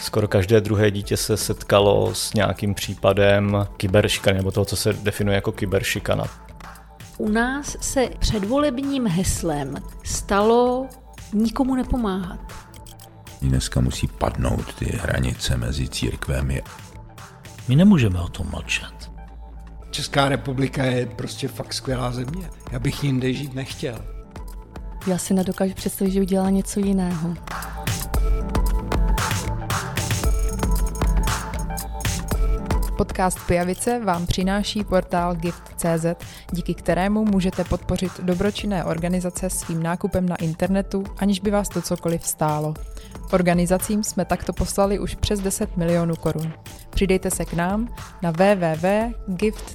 Skoro 0.00 0.28
každé 0.28 0.60
druhé 0.60 0.90
dítě 0.90 1.16
se 1.16 1.36
setkalo 1.36 2.14
s 2.14 2.34
nějakým 2.34 2.74
případem 2.74 3.66
kyberšikany, 3.76 4.36
nebo 4.36 4.50
toho, 4.50 4.64
co 4.64 4.76
se 4.76 4.92
definuje 4.92 5.34
jako 5.34 5.52
kyberšikana. 5.52 6.24
U 7.18 7.28
nás 7.28 7.76
se 7.80 8.08
předvolebním 8.18 9.06
heslem 9.06 9.74
stalo 10.04 10.86
nikomu 11.32 11.74
nepomáhat. 11.74 12.40
Dneska 13.42 13.80
musí 13.80 14.06
padnout 14.06 14.74
ty 14.74 14.98
hranice 15.02 15.56
mezi 15.56 15.88
církvemi. 15.88 16.62
My 17.68 17.76
nemůžeme 17.76 18.20
o 18.20 18.28
tom 18.28 18.46
mlčet. 18.50 19.10
Česká 19.90 20.28
republika 20.28 20.84
je 20.84 21.06
prostě 21.06 21.48
fakt 21.48 21.72
skvělá 21.72 22.12
země. 22.12 22.50
Já 22.72 22.78
bych 22.78 23.04
jinde 23.04 23.32
žít 23.32 23.54
nechtěl. 23.54 24.19
Já 25.06 25.18
si 25.18 25.34
nedokážu 25.34 25.74
představit, 25.74 26.10
že 26.10 26.20
udělá 26.20 26.50
něco 26.50 26.80
jiného. 26.80 27.34
Podcast 32.96 33.38
Pijavice 33.46 34.00
vám 34.04 34.26
přináší 34.26 34.84
portál 34.84 35.34
Gift.cz, 35.34 36.06
díky 36.52 36.74
kterému 36.74 37.24
můžete 37.24 37.64
podpořit 37.64 38.12
dobročinné 38.22 38.84
organizace 38.84 39.50
svým 39.50 39.82
nákupem 39.82 40.28
na 40.28 40.36
internetu, 40.36 41.04
aniž 41.18 41.40
by 41.40 41.50
vás 41.50 41.68
to 41.68 41.82
cokoliv 41.82 42.26
stálo. 42.26 42.74
Organizacím 43.32 44.04
jsme 44.04 44.24
takto 44.24 44.52
poslali 44.52 44.98
už 44.98 45.14
přes 45.14 45.40
10 45.40 45.76
milionů 45.76 46.16
korun. 46.16 46.52
Přidejte 46.90 47.30
se 47.30 47.44
k 47.44 47.52
nám 47.52 47.94
na 48.22 48.30
www.gift.cz. 48.30 49.70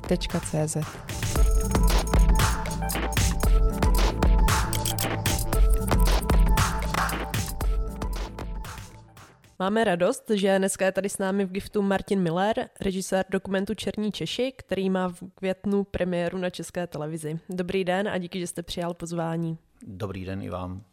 Máme 9.59 9.83
radost, 9.83 10.29
že 10.33 10.59
dneska 10.59 10.85
je 10.85 10.91
tady 10.91 11.09
s 11.09 11.17
námi 11.17 11.45
v 11.45 11.51
giftu 11.51 11.81
Martin 11.81 12.21
Miller, 12.21 12.69
režisér 12.81 13.25
dokumentu 13.29 13.73
Černí 13.73 14.11
Češi, 14.11 14.53
který 14.57 14.89
má 14.89 15.07
v 15.07 15.23
květnu 15.35 15.83
premiéru 15.83 16.37
na 16.37 16.49
České 16.49 16.87
televizi. 16.87 17.39
Dobrý 17.49 17.83
den 17.83 18.07
a 18.07 18.17
díky, 18.17 18.39
že 18.39 18.47
jste 18.47 18.63
přijal 18.63 18.93
pozvání. 18.93 19.57
Dobrý 19.81 20.25
den 20.25 20.41
i 20.41 20.49
vám. 20.49 20.83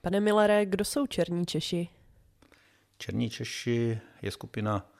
Pane 0.00 0.20
Millere, 0.20 0.66
kdo 0.66 0.84
jsou 0.84 1.06
Černí 1.06 1.46
Češi? 1.46 1.88
Černí 2.98 3.30
Češi 3.30 4.00
je 4.22 4.30
skupina 4.30 4.90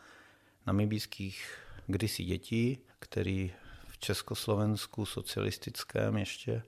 namibijských 0.66 1.58
kdysi 1.86 2.24
dětí, 2.24 2.78
který 2.98 3.52
v 3.86 3.98
Československu 3.98 5.06
socialistickém 5.06 6.16
ještě 6.16 6.62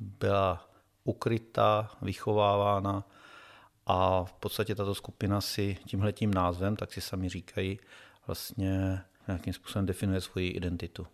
byla 0.00 0.70
ukryta, 1.04 1.90
vychovávána 2.02 3.04
a 3.86 4.24
v 4.24 4.32
podstatě 4.32 4.74
tato 4.74 4.94
skupina 4.94 5.40
si 5.40 5.76
tímhletím 5.86 6.34
názvem, 6.34 6.76
tak 6.76 6.92
si 6.92 7.00
sami 7.00 7.28
říkají, 7.28 7.78
vlastně 8.26 9.00
nějakým 9.26 9.52
způsobem 9.52 9.86
definuje 9.86 10.20
svoji 10.20 10.48
identitu. 10.48 11.06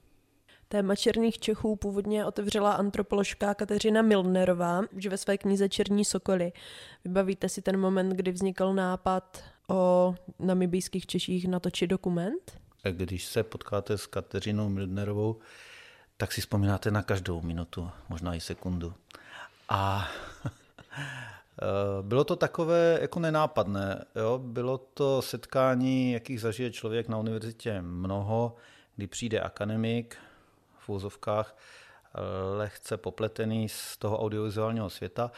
Téma 0.69 0.97
černých 0.97 1.39
Čechů 1.39 1.77
původně 1.77 2.25
otevřela 2.25 2.73
antropoložka 2.73 3.55
Kateřina 3.55 4.03
Milnerová, 4.03 4.83
že 4.97 5.09
ve 5.09 5.17
své 5.17 5.39
knize 5.39 5.69
Černí 5.69 6.05
sokoly. 6.05 6.53
Vybavíte 7.05 7.49
si 7.49 7.63
ten 7.63 7.81
moment, 7.81 8.11
kdy 8.11 8.33
vznikl 8.33 8.75
nápad 8.75 9.45
o 9.69 10.15
namibijských 10.39 11.07
Češích 11.07 11.49
natočit 11.49 11.91
dokument? 11.91 12.61
Když 12.91 13.25
se 13.25 13.43
potkáte 13.43 13.99
s 13.99 14.07
Kateřinou 14.07 14.69
Milnerovou, 14.69 15.37
tak 16.17 16.33
si 16.33 16.41
vzpomínáte 16.41 16.91
na 16.91 17.03
každou 17.03 17.43
minutu, 17.43 17.91
možná 18.09 18.35
i 18.35 18.41
sekundu. 18.41 18.95
A 19.69 20.09
bylo 22.03 22.25
to 22.25 22.37
takové 22.37 22.99
jako 23.01 23.21
nenápadné. 23.21 24.05
Jo? 24.15 24.39
Bylo 24.39 24.79
to 24.79 25.23
setkání, 25.23 26.13
jakých 26.13 26.41
zažije 26.41 26.71
člověk 26.71 27.09
na 27.09 27.19
univerzitě 27.19 27.83
mnoho, 27.83 28.57
kdy 28.97 29.07
přijde 29.07 29.41
akademik 29.41 30.17
v 30.79 30.89
úzovkách, 30.89 31.57
eh, 32.15 32.19
lehce 32.57 32.97
popletený 32.97 33.69
z 33.69 33.97
toho 33.97 34.19
audiovizuálního 34.19 34.91
světa 34.91 35.31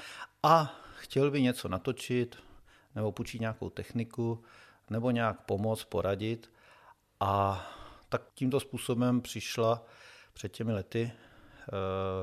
a 0.43 0.75
chtěl 0.97 1.31
by 1.31 1.43
něco 1.43 1.69
natočit 1.69 2.37
nebo 2.95 3.13
půjčit 3.13 3.41
nějakou 3.41 3.71
techniku 3.71 4.43
nebo 4.91 5.11
nějak 5.11 5.41
pomoct, 5.41 5.85
poradit. 5.85 6.51
A 7.21 7.67
tak 8.09 8.23
tímto 8.35 8.61
způsobem 8.61 9.21
přišla 9.21 9.85
před 10.33 10.53
těmi 10.53 10.73
lety 10.73 11.13
Eh, 11.13 11.28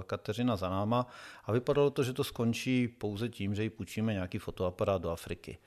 Kateřina 0.08 0.56
za 0.56 0.70
náma 0.70 1.08
a 1.46 1.52
vypadalo 1.52 1.90
to, 1.90 2.04
že 2.04 2.14
to 2.14 2.24
skončí 2.24 2.88
pouze 2.88 3.30
tím, 3.30 3.56
že 3.56 3.64
jí 3.64 3.70
půjčíme 3.70 4.14
nějaký 4.14 4.38
fotoaparát 4.38 5.02
do 5.02 5.12
Afriky. 5.12 5.58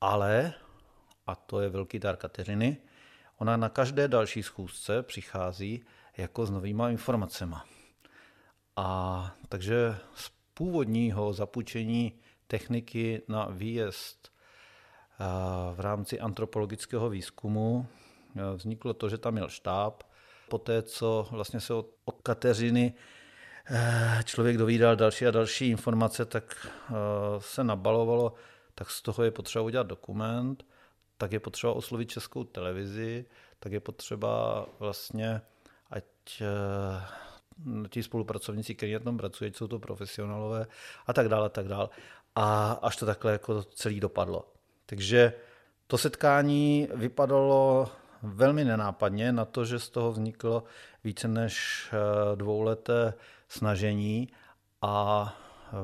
Ale, 0.00 0.54
a 1.26 1.34
to 1.34 1.60
je 1.60 1.68
velký 1.68 1.98
dar 1.98 2.16
Kateřiny, 2.16 2.76
ona 3.38 3.56
na 3.56 3.68
každé 3.68 4.08
další 4.08 4.42
schůzce 4.42 5.02
přichází 5.02 5.84
jako 6.16 6.46
s 6.46 6.50
novýma 6.50 6.90
informacemi. 6.90 7.56
A 8.76 9.30
takže 9.48 9.96
z 10.14 10.32
původního 10.54 11.32
zapůjčení 11.32 12.12
techniky 12.46 13.22
na 13.28 13.48
výjezd 13.50 14.28
eh, 14.28 15.24
v 15.74 15.80
rámci 15.80 16.20
antropologického 16.20 17.10
výzkumu 17.10 17.86
eh, 18.36 18.56
vzniklo 18.56 18.94
to, 18.94 19.08
že 19.08 19.18
tam 19.18 19.32
měl 19.32 19.48
štáb, 19.48 20.02
poté, 20.50 20.82
co 20.82 21.28
vlastně 21.30 21.60
se 21.60 21.74
od, 21.74 21.86
Kateřiny 22.22 22.94
eh, 23.70 24.20
člověk 24.24 24.56
dovídal 24.56 24.96
další 24.96 25.26
a 25.26 25.30
další 25.30 25.70
informace, 25.70 26.24
tak 26.24 26.66
eh, 26.66 26.94
se 27.38 27.64
nabalovalo, 27.64 28.34
tak 28.74 28.90
z 28.90 29.02
toho 29.02 29.24
je 29.24 29.30
potřeba 29.30 29.64
udělat 29.64 29.86
dokument, 29.86 30.64
tak 31.18 31.32
je 31.32 31.40
potřeba 31.40 31.72
oslovit 31.72 32.10
českou 32.10 32.44
televizi, 32.44 33.24
tak 33.58 33.72
je 33.72 33.80
potřeba 33.80 34.66
vlastně, 34.78 35.40
ať 35.90 36.04
eh, 36.40 37.88
ti 37.88 38.02
spolupracovníci, 38.02 38.74
kteří 38.74 38.92
na 38.92 38.98
tom 38.98 39.16
pracují, 39.16 39.52
jsou 39.54 39.68
to 39.68 39.78
profesionálové 39.78 40.66
a 41.06 41.12
tak 41.12 41.28
dále, 41.28 41.46
a 41.46 41.48
tak 41.48 41.68
dále. 41.68 41.88
A 42.34 42.72
až 42.72 42.96
to 42.96 43.06
takhle 43.06 43.32
jako 43.32 43.62
celý 43.62 44.00
dopadlo. 44.00 44.52
Takže 44.86 45.32
to 45.86 45.98
setkání 45.98 46.88
vypadalo 46.94 47.90
velmi 48.22 48.64
nenápadně 48.64 49.32
na 49.32 49.44
to, 49.44 49.64
že 49.64 49.78
z 49.78 49.88
toho 49.88 50.12
vzniklo 50.12 50.64
více 51.04 51.28
než 51.28 51.86
eh, 51.92 52.36
dvouleté 52.36 53.14
snažení 53.48 54.28
a 54.82 55.34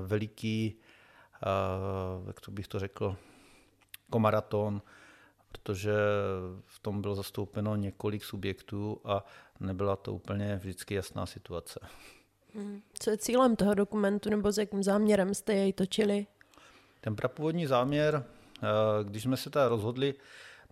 veliký, 0.06 0.76
eh, 1.34 1.46
jak 2.26 2.40
to 2.40 2.50
bych 2.50 2.68
to 2.68 2.78
řekl, 2.78 3.16
komaraton, 4.10 4.82
protože 5.48 5.94
v 6.66 6.78
tom 6.78 7.02
bylo 7.02 7.14
zastoupeno 7.14 7.76
několik 7.76 8.24
subjektů 8.24 9.00
a 9.04 9.24
nebyla 9.60 9.96
to 9.96 10.12
úplně 10.12 10.56
vždycky 10.56 10.94
jasná 10.94 11.26
situace. 11.26 11.80
Hmm. 12.54 12.82
Co 12.98 13.10
je 13.10 13.18
cílem 13.18 13.56
toho 13.56 13.74
dokumentu 13.74 14.30
nebo 14.30 14.52
s 14.52 14.58
jakým 14.58 14.82
záměrem 14.82 15.34
jste 15.34 15.54
jej 15.54 15.72
točili? 15.72 16.26
Ten 17.00 17.16
prapůvodní 17.16 17.66
záměr, 17.66 18.24
eh, 18.62 18.66
když 19.04 19.22
jsme 19.22 19.36
se 19.36 19.50
teda 19.50 19.68
rozhodli 19.68 20.14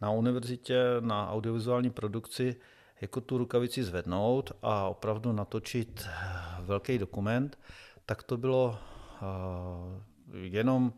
na 0.03 0.11
univerzitě 0.11 0.85
na 1.01 1.31
audiovizuální 1.31 1.91
produkci 1.91 2.57
jako 3.01 3.21
tu 3.21 3.39
rukavici 3.39 3.85
zvednout 3.85 4.53
a 4.63 4.89
opravdu 4.89 5.33
natočit 5.33 6.09
velký 6.61 6.99
dokument, 6.99 7.59
tak 8.07 8.23
to 8.23 8.37
bylo 8.37 8.79
eh, 8.79 10.39
jenom 10.39 10.93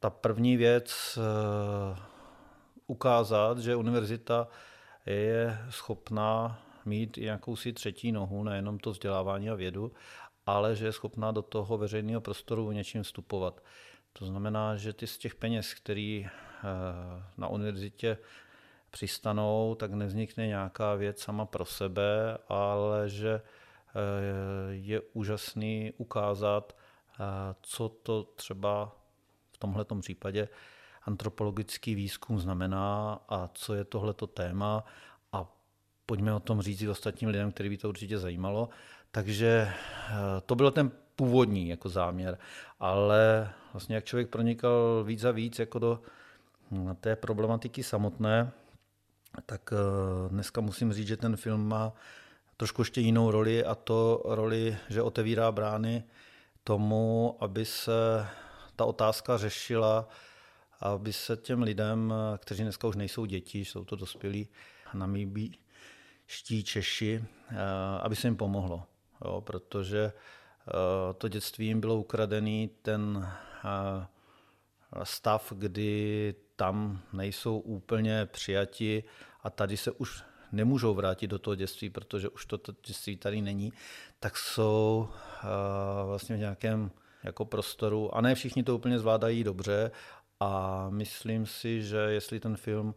ta 0.00 0.10
první 0.10 0.56
věc 0.56 1.18
eh, 1.18 2.00
ukázat, 2.86 3.58
že 3.58 3.76
univerzita 3.76 4.48
je 5.06 5.58
schopná 5.70 6.62
mít 6.84 7.18
i 7.18 7.24
jakousi 7.24 7.72
třetí 7.72 8.12
nohu, 8.12 8.44
nejenom 8.44 8.78
to 8.78 8.90
vzdělávání 8.90 9.50
a 9.50 9.54
vědu, 9.54 9.92
ale 10.46 10.76
že 10.76 10.84
je 10.84 10.92
schopná 10.92 11.32
do 11.32 11.42
toho 11.42 11.78
veřejného 11.78 12.20
prostoru 12.20 12.72
něčím 12.72 13.02
vstupovat. 13.02 13.62
To 14.12 14.26
znamená, 14.26 14.76
že 14.76 14.92
ty 14.92 15.06
z 15.06 15.18
těch 15.18 15.34
peněz, 15.34 15.74
který 15.74 16.26
Eh, 16.26 16.45
na 17.36 17.48
univerzitě 17.48 18.18
přistanou, 18.90 19.74
tak 19.74 19.92
nevznikne 19.92 20.46
nějaká 20.46 20.94
věc 20.94 21.20
sama 21.20 21.46
pro 21.46 21.64
sebe, 21.64 22.38
ale 22.48 23.08
že 23.08 23.40
eh, 23.40 23.42
je 24.70 25.00
úžasný 25.12 25.92
ukázat, 25.96 26.72
eh, 26.72 27.24
co 27.62 27.88
to 27.88 28.22
třeba 28.22 28.96
v 29.52 29.58
tomto 29.58 29.94
případě 29.94 30.48
antropologický 31.02 31.94
výzkum 31.94 32.40
znamená 32.40 33.20
a 33.28 33.50
co 33.54 33.74
je 33.74 33.84
tohleto 33.84 34.26
téma 34.26 34.84
a 35.32 35.52
pojďme 36.06 36.34
o 36.34 36.40
tom 36.40 36.62
říct 36.62 36.82
i 36.82 36.88
ostatním 36.88 37.30
lidem, 37.30 37.52
který 37.52 37.68
by 37.68 37.76
to 37.76 37.88
určitě 37.88 38.18
zajímalo. 38.18 38.68
Takže 39.10 39.72
to 40.46 40.54
byl 40.54 40.70
ten 40.70 40.90
původní 41.16 41.68
jako 41.68 41.88
záměr, 41.88 42.38
ale 42.80 43.52
vlastně 43.72 43.94
jak 43.94 44.04
člověk 44.04 44.28
pronikal 44.28 45.04
víc 45.04 45.24
a 45.24 45.30
víc 45.30 45.58
jako 45.58 45.78
do 45.78 46.00
té 47.00 47.16
problematiky 47.16 47.82
samotné, 47.82 48.52
tak 49.46 49.72
eh, 49.72 50.28
dneska 50.28 50.60
musím 50.60 50.92
říct, 50.92 51.06
že 51.06 51.16
ten 51.16 51.36
film 51.36 51.68
má 51.68 51.92
trošku 52.56 52.82
ještě 52.82 53.00
jinou 53.00 53.30
roli 53.30 53.64
a 53.64 53.74
to 53.74 54.22
roli, 54.24 54.76
že 54.88 55.02
otevírá 55.02 55.52
brány 55.52 56.04
tomu, 56.64 57.36
aby 57.40 57.64
se 57.64 58.26
ta 58.76 58.84
otázka 58.84 59.36
řešila, 59.36 60.08
aby 60.80 61.12
se 61.12 61.36
těm 61.36 61.62
lidem, 61.62 62.14
kteří 62.38 62.62
dneska 62.62 62.88
už 62.88 62.96
nejsou 62.96 63.24
děti, 63.24 63.58
jsou 63.58 63.84
to 63.84 63.96
dospělí 63.96 64.48
namíbí 64.94 65.58
ští 66.26 66.64
Češi, 66.64 67.24
eh, 67.50 67.56
aby 68.00 68.16
se 68.16 68.26
jim 68.26 68.36
pomohlo. 68.36 68.82
Jo, 69.24 69.40
protože 69.40 70.12
eh, 70.68 71.14
to 71.14 71.28
dětství 71.28 71.66
jim 71.66 71.80
bylo 71.80 71.96
ukradený, 71.96 72.70
ten 72.82 73.32
stav, 75.02 75.52
kdy 75.56 76.34
tam 76.56 77.00
nejsou 77.12 77.58
úplně 77.58 78.26
přijati 78.26 79.04
a 79.42 79.50
tady 79.50 79.76
se 79.76 79.90
už 79.90 80.24
nemůžou 80.52 80.94
vrátit 80.94 81.26
do 81.26 81.38
toho 81.38 81.54
dětství, 81.54 81.90
protože 81.90 82.28
už 82.28 82.46
to 82.46 82.58
dětství 82.86 83.16
tady 83.16 83.40
není, 83.40 83.72
tak 84.20 84.36
jsou 84.36 85.08
vlastně 86.06 86.36
v 86.36 86.38
nějakém 86.38 86.90
jako 87.24 87.44
prostoru 87.44 88.14
a 88.14 88.20
ne 88.20 88.34
všichni 88.34 88.62
to 88.62 88.74
úplně 88.74 88.98
zvládají 88.98 89.44
dobře 89.44 89.90
a 90.40 90.86
myslím 90.90 91.46
si, 91.46 91.82
že 91.82 91.96
jestli 91.96 92.40
ten 92.40 92.56
film 92.56 92.94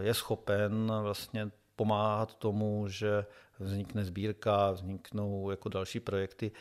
je 0.00 0.14
schopen 0.14 0.92
vlastně 1.02 1.50
pomáhat 1.76 2.34
tomu, 2.34 2.88
že 2.88 3.26
vznikne 3.58 4.04
sbírka, 4.04 4.70
vzniknou 4.70 5.50
jako 5.50 5.68
další 5.68 6.00
projekty, 6.00 6.52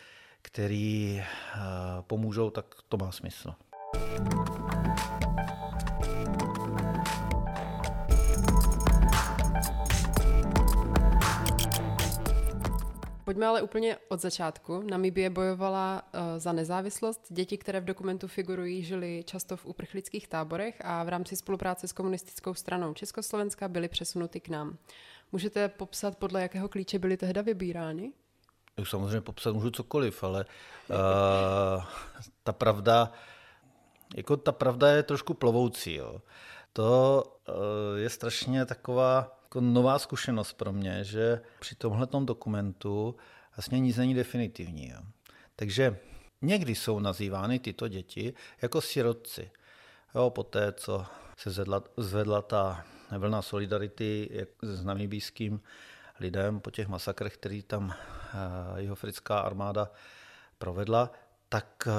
které 0.42 1.26
pomůžou, 2.02 2.50
tak 2.50 2.66
to 2.90 2.98
má 2.98 3.12
smysl. 3.12 3.54
Pojďme 13.28 13.48
ale 13.48 13.62
úplně 13.62 13.98
od 14.08 14.22
začátku. 14.22 14.82
Namibie 14.82 15.30
bojovala 15.30 16.02
uh, 16.02 16.20
za 16.38 16.52
nezávislost. 16.52 17.22
Děti, 17.30 17.58
které 17.58 17.80
v 17.80 17.86
dokumentu 17.86 18.28
figurují, 18.28 18.84
žili 18.84 19.24
často 19.26 19.58
v 19.58 19.66
uprchlických 19.66 20.28
táborech 20.28 20.82
a 20.86 21.04
v 21.04 21.10
rámci 21.10 21.36
spolupráce 21.36 21.88
s 21.88 21.94
komunistickou 21.94 22.54
stranou 22.54 22.94
Československa 22.94 23.68
byly 23.68 23.88
přesunuty 23.88 24.40
k 24.40 24.50
nám. 24.50 24.78
Můžete 25.32 25.68
popsat, 25.70 26.18
podle 26.18 26.42
jakého 26.42 26.70
klíče 26.70 27.00
byly 27.00 27.18
tehda 27.18 27.42
vybírány? 27.42 28.12
Samozřejmě 28.84 29.22
popsat 29.22 29.54
můžu 29.54 29.72
cokoliv, 29.72 30.24
ale 30.24 30.46
uh, 30.90 31.84
ta 32.44 32.52
pravda, 32.52 33.12
jako 34.16 34.38
ta 34.38 34.52
pravda 34.52 34.90
je 34.92 35.04
trošku 35.04 35.34
plovoucí. 35.34 35.96
Jo. 35.96 36.22
To 36.74 37.24
uh, 37.48 37.56
je 37.98 38.10
strašně 38.10 38.66
taková 38.66 39.37
jako 39.48 39.62
nová 39.62 40.00
zkušenost 40.00 40.54
pro 40.54 40.74
mě, 40.74 41.04
že 41.04 41.42
při 41.60 41.76
tomhle 41.76 42.08
dokumentu 42.26 43.16
vlastně 43.56 43.80
nic 43.80 43.98
není 43.98 44.14
definitivní. 44.14 44.90
Jo. 44.90 45.00
Takže 45.56 45.98
někdy 46.42 46.76
jsou 46.76 47.00
nazývány 47.00 47.60
tyto 47.60 47.88
děti 47.88 48.34
jako 48.62 48.82
sirotci. 48.82 49.52
Jo, 50.16 50.30
poté, 50.30 50.72
co 50.72 51.06
se 51.38 51.50
zvedla, 51.50 51.84
zvedla 51.98 52.42
ta 52.42 52.86
vlna 53.18 53.42
solidarity 53.42 54.30
s 54.62 54.84
namibijským 54.84 55.62
lidem 56.20 56.60
po 56.60 56.72
těch 56.72 56.88
masakrech, 56.88 57.34
který 57.34 57.64
tam 57.64 57.94
eh, 57.94 58.82
jeho 58.82 58.96
frická 58.96 59.40
armáda 59.40 59.92
provedla, 60.58 61.12
tak 61.50 61.88
eh, 61.88 61.92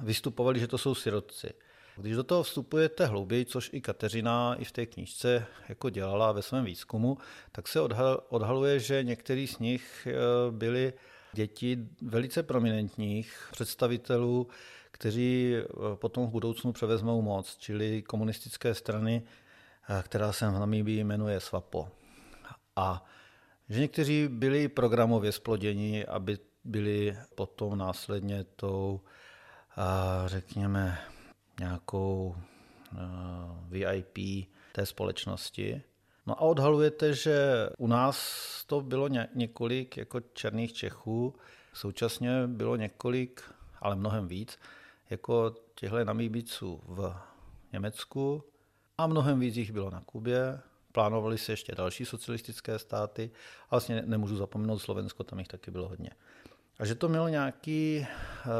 vystupovali, 0.00 0.60
že 0.60 0.66
to 0.66 0.78
jsou 0.78 0.94
sirotci. 0.94 1.54
Když 2.00 2.16
do 2.16 2.24
toho 2.24 2.42
vstupujete 2.42 3.06
hlouběji, 3.06 3.44
což 3.44 3.70
i 3.72 3.80
Kateřina 3.80 4.54
i 4.54 4.64
v 4.64 4.72
té 4.72 4.86
knížce 4.86 5.46
jako 5.68 5.90
dělala 5.90 6.32
ve 6.32 6.42
svém 6.42 6.64
výzkumu, 6.64 7.18
tak 7.52 7.68
se 7.68 7.80
odhaluje, 8.28 8.80
že 8.80 9.04
některý 9.04 9.46
z 9.46 9.58
nich 9.58 10.08
eh, 10.10 10.12
byli 10.50 10.92
děti 11.32 11.78
velice 12.02 12.42
prominentních 12.42 13.48
představitelů, 13.52 14.48
kteří 14.90 15.54
eh, 15.56 15.64
potom 15.94 16.26
v 16.26 16.30
budoucnu 16.30 16.72
převezmou 16.72 17.22
moc, 17.22 17.56
čili 17.56 18.02
komunistické 18.02 18.74
strany, 18.74 19.22
eh, 19.88 20.02
která 20.02 20.32
se 20.32 20.48
v 20.48 20.52
Namíbii 20.52 21.04
jmenuje 21.04 21.40
SWAPO. 21.40 21.88
A 22.76 23.04
že 23.68 23.80
někteří 23.80 24.28
byli 24.28 24.68
programově 24.68 25.32
sploděni, 25.32 26.06
aby 26.06 26.38
byli 26.64 27.16
potom 27.34 27.78
následně 27.78 28.44
tou, 28.44 29.00
řekněme, 30.26 30.98
nějakou 31.60 32.36
eh, 32.36 32.96
VIP 33.68 34.48
té 34.72 34.86
společnosti. 34.86 35.82
No 36.26 36.34
a 36.38 36.40
odhalujete, 36.40 37.14
že 37.14 37.68
u 37.78 37.86
nás 37.86 38.16
to 38.66 38.80
bylo 38.80 39.08
několik 39.34 39.96
jako 39.96 40.20
černých 40.20 40.72
Čechů, 40.72 41.34
současně 41.72 42.46
bylo 42.46 42.76
několik, 42.76 43.42
ale 43.80 43.96
mnohem 43.96 44.28
víc, 44.28 44.58
jako 45.10 45.54
těchto 45.74 46.04
namíbiců 46.04 46.80
v 46.86 47.14
Německu 47.72 48.44
a 48.98 49.06
mnohem 49.06 49.40
víc 49.40 49.56
jich 49.56 49.72
bylo 49.72 49.90
na 49.90 50.00
Kubě. 50.00 50.60
Plánovali 50.92 51.38
se 51.38 51.52
ještě 51.52 51.74
další 51.74 52.04
socialistické 52.04 52.78
státy 52.78 53.30
a 53.64 53.66
vlastně 53.70 54.02
nemůžu 54.06 54.36
zapomenout 54.36 54.78
Slovensko, 54.78 55.24
tam 55.24 55.38
jich 55.38 55.48
taky 55.48 55.70
bylo 55.70 55.88
hodně. 55.88 56.10
A 56.80 56.84
že 56.84 56.94
to 56.94 57.08
mělo 57.08 57.28
nějaký 57.28 58.06
uh, 58.06 58.52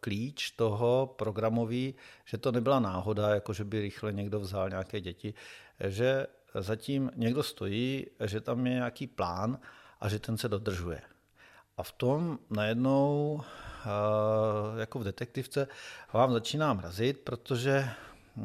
klíč 0.00 0.50
toho 0.50 1.14
programový, 1.18 1.94
že 2.24 2.38
to 2.38 2.52
nebyla 2.52 2.80
náhoda, 2.80 3.28
jako 3.28 3.52
že 3.52 3.64
by 3.64 3.80
rychle 3.80 4.12
někdo 4.12 4.40
vzal 4.40 4.68
nějaké 4.68 5.00
děti, 5.00 5.34
že 5.80 6.26
zatím 6.54 7.10
někdo 7.14 7.42
stojí, 7.42 8.06
že 8.24 8.40
tam 8.40 8.66
je 8.66 8.72
nějaký 8.72 9.06
plán 9.06 9.58
a 10.00 10.08
že 10.08 10.18
ten 10.18 10.36
se 10.38 10.48
dodržuje. 10.48 11.00
A 11.76 11.82
v 11.82 11.92
tom 11.92 12.38
najednou, 12.50 13.34
uh, 13.34 14.80
jako 14.80 14.98
v 14.98 15.04
detektivce, 15.04 15.68
vám 16.12 16.32
začíná 16.32 16.74
mrazit, 16.74 17.20
protože 17.20 17.88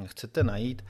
chcete 0.06 0.44
najít 0.44 0.86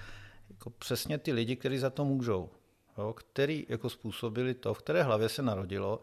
jako 0.49 0.69
přesně 0.69 1.17
ty 1.17 1.33
lidi, 1.33 1.55
kteří 1.55 1.77
za 1.77 1.89
to 1.89 2.05
můžou, 2.05 2.49
jo, 2.97 3.13
který 3.13 3.65
jako 3.69 3.89
způsobili 3.89 4.53
to, 4.53 4.73
v 4.73 4.79
které 4.79 5.03
hlavě 5.03 5.29
se 5.29 5.41
narodilo, 5.41 5.99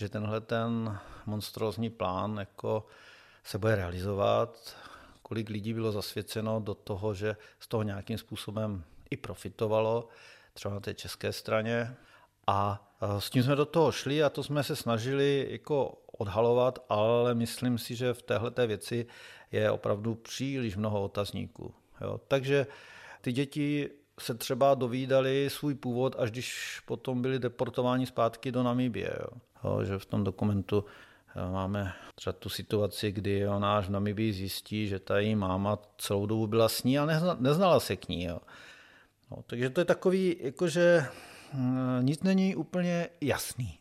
že 0.00 0.08
tenhle 0.08 0.40
ten 0.40 0.98
monstrózní 1.26 1.90
plán 1.90 2.36
jako 2.38 2.86
se 3.44 3.58
bude 3.58 3.76
realizovat, 3.76 4.76
kolik 5.22 5.48
lidí 5.48 5.74
bylo 5.74 5.92
zasvěceno 5.92 6.60
do 6.60 6.74
toho, 6.74 7.14
že 7.14 7.36
z 7.58 7.68
toho 7.68 7.82
nějakým 7.82 8.18
způsobem 8.18 8.84
i 9.10 9.16
profitovalo, 9.16 10.08
třeba 10.54 10.74
na 10.74 10.80
té 10.80 10.94
české 10.94 11.32
straně. 11.32 11.96
A 12.46 12.90
s 13.18 13.30
tím 13.30 13.42
jsme 13.42 13.56
do 13.56 13.64
toho 13.64 13.92
šli 13.92 14.22
a 14.22 14.30
to 14.30 14.42
jsme 14.42 14.64
se 14.64 14.76
snažili 14.76 15.46
jako 15.50 16.02
odhalovat, 16.18 16.78
ale 16.88 17.34
myslím 17.34 17.78
si, 17.78 17.94
že 17.94 18.14
v 18.14 18.22
téhle 18.22 18.66
věci 18.66 19.06
je 19.52 19.70
opravdu 19.70 20.14
příliš 20.14 20.76
mnoho 20.76 21.02
otazníků. 21.02 21.74
Jo. 22.00 22.20
Takže 22.28 22.66
ty 23.20 23.32
děti 23.32 23.90
se 24.20 24.34
třeba 24.34 24.74
dovídali 24.74 25.50
svůj 25.50 25.74
původ, 25.74 26.16
až 26.18 26.30
když 26.30 26.80
potom 26.86 27.22
byli 27.22 27.38
deportováni 27.38 28.06
zpátky 28.06 28.52
do 28.52 28.62
Namíbie. 28.62 29.16
Jo. 29.20 29.40
Jo, 29.64 29.84
že 29.84 29.98
v 29.98 30.06
tom 30.06 30.24
dokumentu 30.24 30.84
eh, 31.36 31.52
máme 31.52 31.92
třeba 32.14 32.32
tu 32.32 32.48
situaci, 32.48 33.12
kdy 33.12 33.48
ona 33.48 33.76
až 33.78 33.86
v 33.86 33.90
Namibii 33.90 34.32
zjistí, 34.32 34.88
že 34.88 34.98
ta 34.98 35.18
její 35.18 35.36
máma 35.36 35.78
celou 35.98 36.26
dobu 36.26 36.46
byla 36.46 36.68
s 36.68 36.84
ní 36.84 36.98
a 36.98 37.06
neznala 37.38 37.80
se 37.80 37.96
k 37.96 38.08
ní. 38.08 38.24
Jo. 38.24 38.38
No, 39.30 39.42
takže 39.46 39.70
to 39.70 39.80
je 39.80 39.84
takový, 39.84 40.36
jakože 40.40 41.06
hm, 41.52 41.98
nic 42.00 42.22
není 42.22 42.56
úplně 42.56 43.08
jasný. 43.20 43.78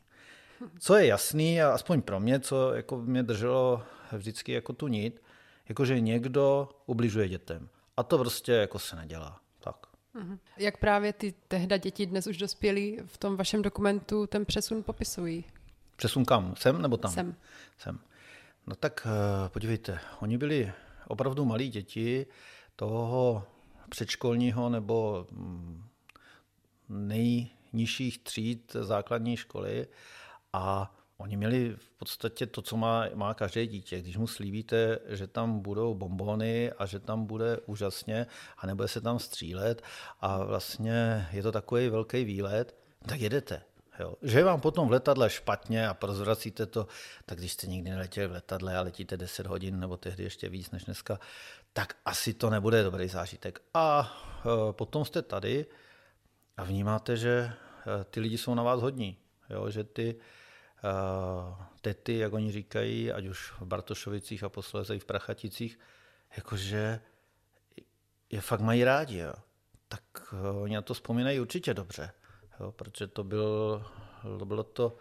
Co 0.80 0.96
je 0.96 1.06
jasný, 1.06 1.62
a 1.62 1.72
aspoň 1.72 2.02
pro 2.02 2.20
mě, 2.20 2.40
co 2.40 2.74
jako 2.74 2.98
mě 2.98 3.24
drželo 3.24 3.84
vždycky 4.12 4.52
jako 4.52 4.74
tu 4.74 4.88
nit, 4.88 5.22
jakože 5.70 6.00
někdo 6.00 6.70
ubližuje 6.86 7.30
dětem. 7.30 7.70
A 7.98 8.04
to 8.04 8.18
prostě 8.18 8.52
jako 8.52 8.80
se 8.80 8.96
nedělá. 8.96 9.40
Tak. 9.60 9.76
Mhm. 10.14 10.40
Jak 10.58 10.78
právě 10.78 11.14
ty 11.14 11.34
tehda 11.48 11.78
děti 11.78 12.06
dnes 12.06 12.28
už 12.28 12.38
dospělí 12.38 13.00
v 13.06 13.18
tom 13.18 13.36
vašem 13.36 13.62
dokumentu 13.62 14.28
ten 14.28 14.46
přesun 14.46 14.84
popisují? 14.84 15.46
Přesun 16.00 16.26
kam? 16.26 16.56
Sem 16.56 16.82
nebo 16.82 16.98
tam? 16.98 17.12
Sem. 17.12 17.36
Sem. 17.78 18.00
No 18.68 18.76
tak 18.76 19.08
eh, 19.08 19.50
podívejte, 19.50 20.00
oni 20.20 20.38
byli 20.38 20.72
opravdu 21.08 21.46
malí 21.46 21.70
děti 21.70 22.26
toho 22.76 23.44
předškolního 23.90 24.70
nebo 24.70 25.28
mm, 25.32 25.84
nejnižších 26.90 28.20
tříd 28.20 28.76
základní 28.80 29.38
školy 29.38 29.88
a 30.54 30.96
oni 31.18 31.38
měli 31.38 31.76
v 31.76 31.92
podstatě 31.92 32.46
to, 32.46 32.62
co 32.62 32.78
má, 32.78 33.06
má 33.16 33.34
každé 33.34 33.68
dítě. 33.68 34.02
Když 34.02 34.18
mu 34.18 34.28
slíbíte, 34.28 35.00
že 35.08 35.28
tam 35.28 35.60
budou 35.60 35.96
bombony 35.96 36.72
a 36.72 36.86
že 36.86 37.00
tam 37.00 37.26
bude 37.26 37.58
úžasně 37.66 38.28
a 38.58 38.68
nebude 38.68 38.88
se 38.88 39.02
tam 39.02 39.20
střílet 39.20 39.82
a 40.20 40.44
vlastně 40.46 41.28
je 41.32 41.44
to 41.44 41.52
takový 41.52 41.90
velký 41.90 42.24
výlet, 42.24 42.76
tak 43.06 43.20
jedete. 43.20 43.62
Jo. 44.00 44.16
Že 44.22 44.44
vám 44.44 44.62
potom 44.62 44.88
v 44.88 44.92
letadle 44.92 45.30
špatně 45.30 45.88
a 45.88 45.94
prozvracíte 45.94 46.66
to, 46.66 46.88
tak 47.26 47.38
když 47.38 47.54
jste 47.54 47.68
nikdy 47.68 47.90
neletěli 47.90 48.28
v 48.28 48.32
letadle 48.32 48.78
a 48.78 48.82
letíte 48.82 49.18
10 49.18 49.48
hodin 49.48 49.80
nebo 49.80 49.98
tehdy 49.98 50.24
ještě 50.24 50.50
víc 50.50 50.72
než 50.72 50.84
dneska, 50.84 51.20
tak 51.74 51.96
asi 52.06 52.34
to 52.34 52.50
nebude 52.50 52.84
dobrý 52.84 53.08
zážitek. 53.08 53.62
A 53.74 54.18
e, 54.46 54.74
potom 54.74 55.06
jste 55.06 55.22
tady 55.22 55.66
a 56.58 56.64
vnímáte, 56.64 57.18
že 57.18 57.32
e, 57.32 57.54
ty 58.04 58.20
lidi 58.20 58.38
jsou 58.38 58.56
na 58.56 58.64
vás 58.64 58.82
hodní. 58.82 59.18
Jo, 59.50 59.70
že 59.70 59.84
ty 59.84 60.16
tety, 61.82 62.18
jak 62.18 62.34
oni 62.34 62.52
říkají, 62.52 63.12
ať 63.12 63.26
už 63.26 63.52
v 63.52 63.62
Bartošovicích 63.62 64.44
a 64.44 64.50
posléze 64.50 64.96
i 64.96 65.00
v 65.00 65.06
Prachaticích, 65.06 65.80
jakože 66.38 67.02
je 68.30 68.42
fakt 68.42 68.62
mají 68.62 68.84
rádi, 68.84 69.18
jo. 69.18 69.34
tak 69.88 70.34
oni 70.62 70.76
na 70.76 70.82
to 70.82 70.94
vzpomínají 70.94 71.40
určitě 71.40 71.74
dobře, 71.74 72.12
jo, 72.60 72.72
protože 72.72 73.08
to, 73.08 73.24
byl, 73.24 73.84
to 74.40 74.46
bylo 74.46 74.64
to 74.64 74.96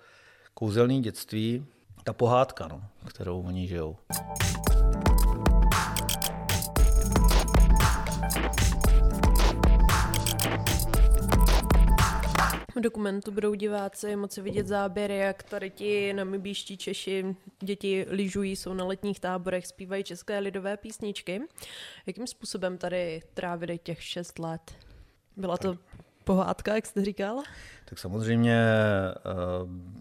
kouzelné 0.54 1.00
dětství, 1.00 1.66
ta 2.04 2.12
pohádka, 2.12 2.68
no, 2.68 2.82
kterou 3.06 3.42
oni 3.42 3.68
žijou. 3.68 3.96
V 12.74 12.80
dokumentu 12.80 13.30
budou 13.30 13.54
diváci 13.54 14.16
moci 14.16 14.42
vidět 14.42 14.66
záběry, 14.66 15.16
jak 15.16 15.42
tady 15.42 15.70
ti 15.70 16.12
namibíští 16.12 16.76
Češi, 16.76 17.36
děti 17.60 18.06
lyžují, 18.08 18.56
jsou 18.56 18.74
na 18.74 18.84
letních 18.84 19.20
táborech, 19.20 19.66
zpívají 19.66 20.04
české 20.04 20.38
lidové 20.38 20.76
písničky. 20.76 21.40
Jakým 22.06 22.26
způsobem 22.26 22.78
tady 22.78 23.22
trávili 23.34 23.78
těch 23.78 24.02
šest 24.02 24.38
let? 24.38 24.72
Byla 25.36 25.56
to 25.56 25.78
pohádka, 26.28 26.74
jak 26.74 26.86
jste 26.86 27.04
říkal? 27.04 27.42
Tak 27.84 27.98
samozřejmě 27.98 28.56
eh, 28.56 29.16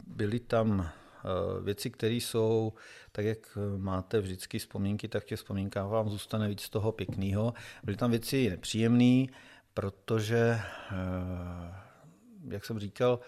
byly 0.07 0.39
tam 0.39 0.81
eh, 0.81 1.63
věci, 1.63 1.89
které 1.89 2.13
jsou, 2.13 2.73
tak 3.11 3.25
jak 3.25 3.57
máte 3.77 4.19
vždycky 4.19 4.59
vzpomínky, 4.59 5.07
tak 5.07 5.25
těch 5.25 5.39
vzpomínkách 5.39 5.87
vám 5.87 6.09
zůstane 6.09 6.47
víc 6.47 6.69
toho 6.69 6.91
pěkného. 6.91 7.53
Byly 7.83 7.97
tam 7.97 8.11
věci 8.11 8.49
nepříjemné, 8.49 9.25
protože 9.73 10.59
eh, 10.91 11.75
jak 12.47 12.65
jsem 12.65 12.79
říkal, 12.79 13.19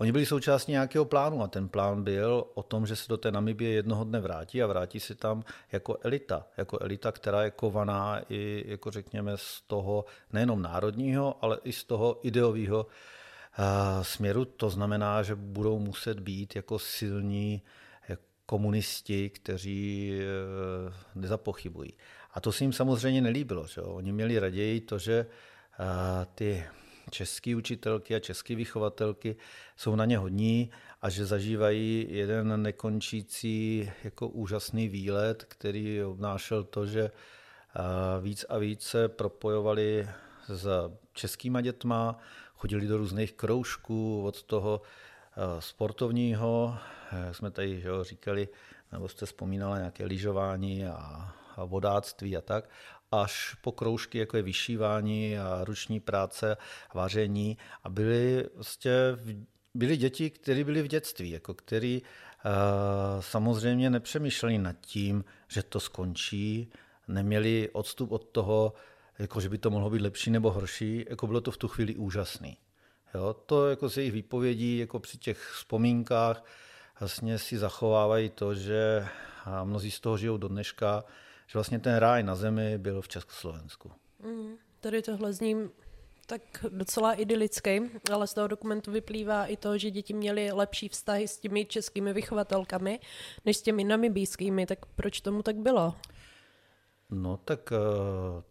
Oni 0.00 0.12
byli 0.12 0.26
součástí 0.26 0.72
nějakého 0.72 1.04
plánu 1.04 1.42
a 1.42 1.48
ten 1.48 1.68
plán 1.68 2.02
byl 2.02 2.44
o 2.54 2.62
tom, 2.62 2.86
že 2.86 2.96
se 2.96 3.08
do 3.08 3.16
té 3.16 3.32
Namibie 3.32 3.70
jednoho 3.70 4.04
dne 4.04 4.20
vrátí 4.20 4.62
a 4.62 4.66
vrátí 4.66 5.00
se 5.00 5.14
tam 5.14 5.44
jako 5.72 5.98
elita. 6.02 6.46
Jako 6.56 6.78
elita, 6.80 7.12
která 7.12 7.42
je 7.42 7.50
kovaná 7.50 8.20
i, 8.28 8.64
jako 8.66 8.90
řekněme, 8.90 9.32
z 9.36 9.60
toho 9.60 10.04
nejenom 10.32 10.62
národního, 10.62 11.44
ale 11.44 11.58
i 11.64 11.72
z 11.72 11.84
toho 11.84 12.18
ideového 12.22 12.86
uh, 12.86 14.02
směru. 14.02 14.44
To 14.44 14.70
znamená, 14.70 15.22
že 15.22 15.34
budou 15.34 15.78
muset 15.78 16.20
být 16.20 16.56
jako 16.56 16.78
silní 16.78 17.62
jako 18.08 18.22
komunisti, 18.46 19.30
kteří 19.30 20.12
uh, 20.12 20.94
nezapochybují. 21.14 21.92
A 22.34 22.40
to 22.40 22.52
se 22.52 22.64
jim 22.64 22.72
samozřejmě 22.72 23.20
nelíbilo. 23.20 23.66
Že? 23.66 23.80
Oni 23.80 24.12
měli 24.12 24.38
raději 24.38 24.80
to, 24.80 24.98
že 24.98 25.26
ty 26.34 26.64
české 27.10 27.56
učitelky 27.56 28.14
a 28.14 28.20
české 28.20 28.54
vychovatelky 28.54 29.36
jsou 29.76 29.96
na 29.96 30.04
ně 30.04 30.18
hodní 30.18 30.70
a 31.02 31.10
že 31.10 31.26
zažívají 31.26 32.06
jeden 32.10 32.62
nekončící 32.62 33.90
jako 34.04 34.28
úžasný 34.28 34.88
výlet, 34.88 35.44
který 35.48 36.04
obnášel 36.04 36.64
to, 36.64 36.86
že 36.86 37.10
víc 38.20 38.44
a 38.48 38.58
víc 38.58 38.82
se 38.82 39.08
propojovali 39.08 40.08
s 40.48 40.68
českýma 41.12 41.60
dětma, 41.60 42.18
chodili 42.54 42.86
do 42.86 42.96
různých 42.96 43.32
kroužků 43.32 44.24
od 44.24 44.42
toho 44.42 44.82
sportovního, 45.58 46.78
jak 47.26 47.36
jsme 47.36 47.50
tady 47.50 47.80
že 47.80 47.88
jo, 47.88 48.04
říkali, 48.04 48.48
nebo 48.92 49.08
jste 49.08 49.26
vzpomínala 49.26 49.78
nějaké 49.78 50.04
lyžování 50.04 50.86
a, 50.86 50.92
a 50.92 51.37
vodáctví 51.64 52.36
a 52.36 52.40
tak, 52.40 52.70
až 53.12 53.54
po 53.54 53.72
kroužky, 53.72 54.18
jako 54.18 54.36
je 54.36 54.42
vyšívání 54.42 55.38
a 55.38 55.64
ruční 55.64 56.00
práce, 56.00 56.56
vaření 56.94 57.58
a 57.82 57.88
byly 57.88 58.44
vlastně 58.54 58.92
byly 59.74 59.96
děti, 59.96 60.30
které 60.30 60.64
byly 60.64 60.82
v 60.82 60.86
dětství, 60.86 61.30
jako 61.30 61.54
který 61.54 62.02
uh, 62.02 63.20
samozřejmě 63.20 63.90
nepřemýšleli 63.90 64.58
nad 64.58 64.76
tím, 64.80 65.24
že 65.48 65.62
to 65.62 65.80
skončí, 65.80 66.70
neměli 67.08 67.68
odstup 67.72 68.12
od 68.12 68.24
toho, 68.24 68.72
jako 69.18 69.40
že 69.40 69.48
by 69.48 69.58
to 69.58 69.70
mohlo 69.70 69.90
být 69.90 70.02
lepší 70.02 70.30
nebo 70.30 70.50
horší, 70.50 71.04
jako 71.08 71.26
bylo 71.26 71.40
to 71.40 71.50
v 71.50 71.56
tu 71.56 71.68
chvíli 71.68 71.96
úžasný. 71.96 72.56
Jo, 73.14 73.34
to 73.46 73.70
jako 73.70 73.88
z 73.88 73.96
jejich 73.96 74.12
výpovědí, 74.12 74.78
jako 74.78 75.00
při 75.00 75.18
těch 75.18 75.50
vzpomínkách, 75.54 76.44
vlastně 77.00 77.38
si 77.38 77.58
zachovávají 77.58 78.30
to, 78.30 78.54
že 78.54 79.06
mnozí 79.64 79.90
z 79.90 80.00
toho 80.00 80.16
žijou 80.16 80.36
do 80.36 80.48
dneška, 80.48 81.04
že 81.48 81.58
vlastně 81.58 81.78
ten 81.78 81.96
ráj 81.96 82.22
na 82.22 82.34
zemi 82.34 82.78
byl 82.78 83.02
v 83.02 83.08
Československu. 83.08 83.90
Mm, 84.22 84.56
tady 84.80 85.02
tohle 85.02 85.32
zní 85.32 85.68
tak 86.26 86.42
docela 86.68 87.12
idylicky, 87.12 87.90
ale 88.12 88.26
z 88.26 88.34
toho 88.34 88.48
dokumentu 88.48 88.92
vyplývá 88.92 89.46
i 89.46 89.56
to, 89.56 89.78
že 89.78 89.90
děti 89.90 90.14
měly 90.14 90.52
lepší 90.52 90.88
vztahy 90.88 91.28
s 91.28 91.38
těmi 91.38 91.64
českými 91.64 92.12
vychovatelkami 92.12 93.00
než 93.44 93.56
s 93.56 93.62
těmi 93.62 93.84
namibijskými, 93.84 94.66
tak 94.66 94.86
proč 94.86 95.20
tomu 95.20 95.42
tak 95.42 95.56
bylo? 95.56 95.94
No 97.10 97.36
tak 97.36 97.72
eh, 97.72 98.42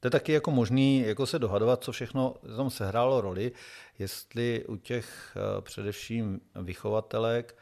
to 0.00 0.06
je 0.06 0.10
taky 0.10 0.32
jako 0.32 0.50
možný 0.50 1.00
jako 1.00 1.26
se 1.26 1.38
dohadovat, 1.38 1.84
co 1.84 1.92
všechno 1.92 2.34
tam 2.56 2.70
sehrálo 2.70 3.20
roli, 3.20 3.52
jestli 3.98 4.64
u 4.64 4.76
těch 4.76 5.36
eh, 5.36 5.62
především 5.62 6.40
vychovatelek 6.62 7.56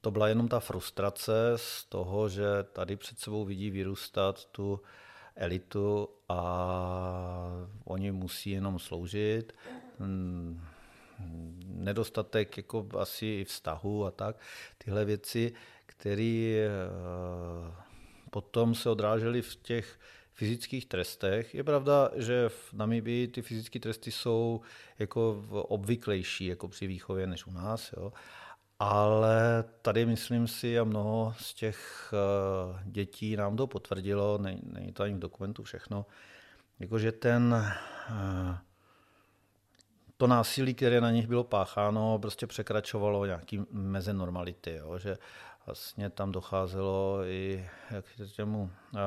to 0.00 0.10
byla 0.10 0.28
jenom 0.28 0.48
ta 0.48 0.60
frustrace 0.60 1.52
z 1.56 1.84
toho, 1.84 2.28
že 2.28 2.46
tady 2.72 2.96
před 2.96 3.18
sebou 3.18 3.44
vidí 3.44 3.70
vyrůstat 3.70 4.44
tu 4.44 4.80
elitu 5.36 6.08
a 6.28 6.40
oni 7.84 8.12
musí 8.12 8.50
jenom 8.50 8.78
sloužit. 8.78 9.52
Hmm, 9.98 10.60
nedostatek 11.66 12.56
jako 12.56 12.88
asi 12.98 13.26
i 13.26 13.44
vztahu 13.44 14.06
a 14.06 14.10
tak, 14.10 14.36
tyhle 14.78 15.04
věci, 15.04 15.52
které 15.86 16.68
eh, 16.68 17.72
potom 18.30 18.74
se 18.74 18.90
odrážely 18.90 19.42
v 19.42 19.56
těch 19.56 19.98
fyzických 20.32 20.86
trestech. 20.86 21.54
Je 21.54 21.64
pravda, 21.64 22.10
že 22.16 22.48
v 22.48 22.72
Namibii 22.72 23.28
ty 23.28 23.42
fyzické 23.42 23.78
tresty 23.78 24.10
jsou 24.10 24.60
jako 24.98 25.44
obvyklejší 25.50 26.46
jako 26.46 26.68
při 26.68 26.86
výchově 26.86 27.26
než 27.26 27.46
u 27.46 27.52
nás. 27.52 27.92
Jo. 27.96 28.12
Ale 28.78 29.64
tady 29.82 30.06
myslím 30.06 30.48
si, 30.48 30.78
a 30.78 30.84
mnoho 30.84 31.34
z 31.38 31.54
těch 31.54 32.12
eh, 32.14 32.82
dětí 32.84 33.36
nám 33.36 33.56
to 33.56 33.66
potvrdilo, 33.66 34.38
není 34.38 34.92
to 34.92 35.02
ani 35.02 35.14
v 35.14 35.18
dokumentu 35.18 35.62
všechno, 35.62 36.06
jakože 36.80 37.12
ten, 37.12 37.54
eh, 38.10 38.58
to 40.16 40.26
násilí, 40.26 40.74
které 40.74 41.00
na 41.00 41.10
nich 41.10 41.26
bylo 41.26 41.44
pácháno, 41.44 42.18
prostě 42.18 42.46
překračovalo 42.46 43.26
nějaký 43.26 43.60
meze 43.70 44.12
normality, 44.12 44.74
jo? 44.74 44.98
že 44.98 45.18
vlastně 45.66 46.10
tam 46.10 46.32
docházelo 46.32 47.24
i 47.24 47.68
k, 48.02 48.32
těmu, 48.32 48.70
eh, 48.94 48.98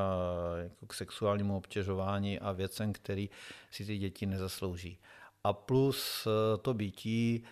jako 0.63 0.85
k 0.85 0.93
sexuálnímu 0.93 1.57
obtěžování 1.57 2.39
a 2.39 2.51
věcem, 2.51 2.93
který 2.93 3.29
si 3.71 3.85
ty 3.85 3.97
děti 3.97 4.25
nezaslouží. 4.25 4.99
A 5.43 5.53
plus 5.53 6.27
to 6.61 6.73
bytí 6.73 7.43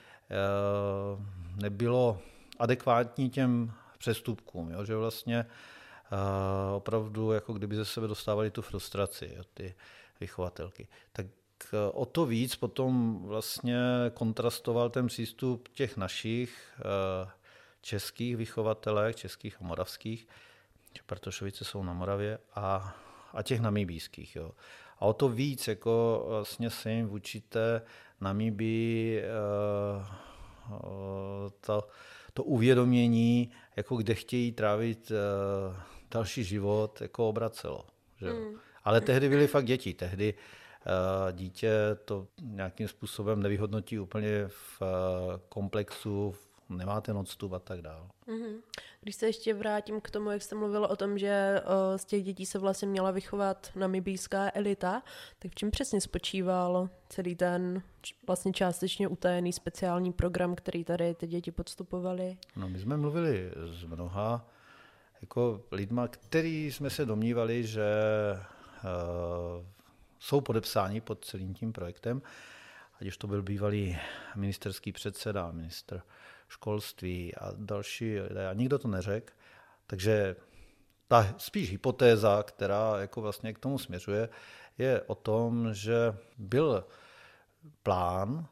nebylo 1.55 2.19
adekvátní 2.59 3.29
těm 3.29 3.73
přestupkům, 3.97 4.71
jo? 4.71 4.85
že 4.85 4.95
vlastně 4.95 5.37
eh, 5.39 6.75
opravdu 6.75 7.31
jako 7.31 7.53
kdyby 7.53 7.75
ze 7.75 7.85
sebe 7.85 8.07
dostávali 8.07 8.51
tu 8.51 8.61
frustraci, 8.61 9.33
jo? 9.35 9.43
ty 9.53 9.75
vychovatelky. 10.19 10.87
Tak 11.11 11.25
eh, 11.73 11.91
o 11.91 12.05
to 12.05 12.25
víc 12.25 12.55
potom 12.55 13.19
vlastně 13.23 13.79
kontrastoval 14.13 14.89
ten 14.89 15.07
přístup 15.07 15.67
těch 15.67 15.97
našich 15.97 16.73
českých 17.81 18.37
vychovatelek, 18.37 19.15
českých 19.15 19.61
a 19.61 19.63
moravských, 19.63 20.27
Bartošovice 21.09 21.65
jsou 21.65 21.83
na 21.83 21.93
Moravě, 21.93 22.39
a, 22.55 22.95
a 23.33 23.43
těch 23.43 23.59
namíbijských. 23.59 24.35
Jo. 24.35 24.51
A 24.99 25.01
o 25.01 25.13
to 25.13 25.29
víc 25.29 25.67
jako 25.67 26.25
vlastně 26.27 26.69
se 26.69 26.91
jim 26.91 27.07
vůči 27.07 27.41
té 27.41 27.81
Namibii 28.21 29.21
uh, 29.21 30.79
to, 31.61 31.87
to 32.33 32.43
uvědomění, 32.43 33.51
jako 33.75 33.95
kde 33.97 34.13
chtějí 34.13 34.51
trávit 34.51 35.11
uh, 35.11 35.75
další 36.11 36.43
život, 36.43 37.01
jako 37.01 37.29
obracelo. 37.29 37.85
Že? 38.19 38.33
Mm. 38.33 38.55
Ale 38.83 39.01
tehdy 39.01 39.29
byly 39.29 39.47
fakt 39.47 39.65
děti. 39.65 39.93
Tehdy 39.93 40.33
dítě 41.31 41.71
to 42.05 42.27
nějakým 42.41 42.87
způsobem 42.87 43.43
nevyhodnotí 43.43 43.99
úplně 43.99 44.47
v 44.47 44.81
komplexu, 45.49 46.31
nemá 46.31 46.46
ten 47.01 47.17
odstup 47.17 47.53
a 47.53 47.59
tak 47.59 47.81
dále. 47.81 48.07
Mm-hmm. 48.27 48.61
Když 49.01 49.15
se 49.15 49.25
ještě 49.25 49.53
vrátím 49.53 50.01
k 50.01 50.09
tomu, 50.09 50.31
jak 50.31 50.41
jste 50.41 50.55
mluvil 50.55 50.85
o 50.85 50.95
tom, 50.95 51.17
že 51.17 51.61
z 51.95 52.05
těch 52.05 52.23
dětí 52.23 52.45
se 52.45 52.59
vlastně 52.59 52.87
měla 52.87 53.11
vychovat 53.11 53.71
namibijská 53.75 54.51
elita, 54.53 55.03
tak 55.39 55.51
v 55.51 55.55
čem 55.55 55.71
přesně 55.71 56.01
spočíval 56.01 56.89
celý 57.09 57.35
ten 57.35 57.83
vlastně 58.27 58.53
částečně 58.53 59.07
utajený 59.07 59.53
speciální 59.53 60.13
program, 60.13 60.55
který 60.55 60.83
tady 60.83 61.15
ty 61.15 61.27
děti 61.27 61.51
podstupovaly? 61.51 62.37
No, 62.55 62.69
my 62.69 62.79
jsme 62.79 62.97
mluvili 62.97 63.51
s 63.55 63.83
mnoha 63.83 64.49
jako 65.21 65.63
lidma, 65.71 66.07
který 66.07 66.71
jsme 66.71 66.89
se 66.89 67.05
domnívali, 67.05 67.67
že 67.67 67.85
uh, 68.33 69.65
jsou 70.19 70.41
podepsáni 70.41 71.01
pod 71.01 71.25
celým 71.25 71.53
tím 71.53 71.73
projektem, 71.73 72.21
ať 73.01 73.07
už 73.07 73.17
to 73.17 73.27
byl 73.27 73.43
bývalý 73.43 73.97
ministerský 74.35 74.91
předseda, 74.91 75.51
ministr 75.51 76.01
školství 76.47 77.35
a 77.35 77.51
další. 77.55 78.19
A 78.19 78.53
nikdo 78.53 78.79
to 78.79 78.87
neřekl. 78.87 79.33
Takže 79.87 80.35
ta 81.07 81.35
spíš 81.37 81.71
hypotéza, 81.71 82.43
která 82.43 82.99
jako 82.99 83.21
vlastně 83.21 83.53
k 83.53 83.59
tomu 83.59 83.77
směřuje, 83.77 84.29
je 84.77 85.01
o 85.01 85.15
tom, 85.15 85.73
že 85.73 86.17
byl 86.37 86.85
plán 87.83 88.47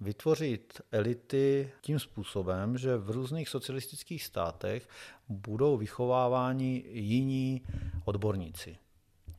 vytvořit 0.00 0.80
elity 0.92 1.72
tím 1.80 1.98
způsobem, 1.98 2.78
že 2.78 2.96
v 2.96 3.10
různých 3.10 3.48
socialistických 3.48 4.24
státech 4.24 4.88
budou 5.28 5.76
vychováváni 5.76 6.84
jiní 6.88 7.62
odborníci. 8.04 8.76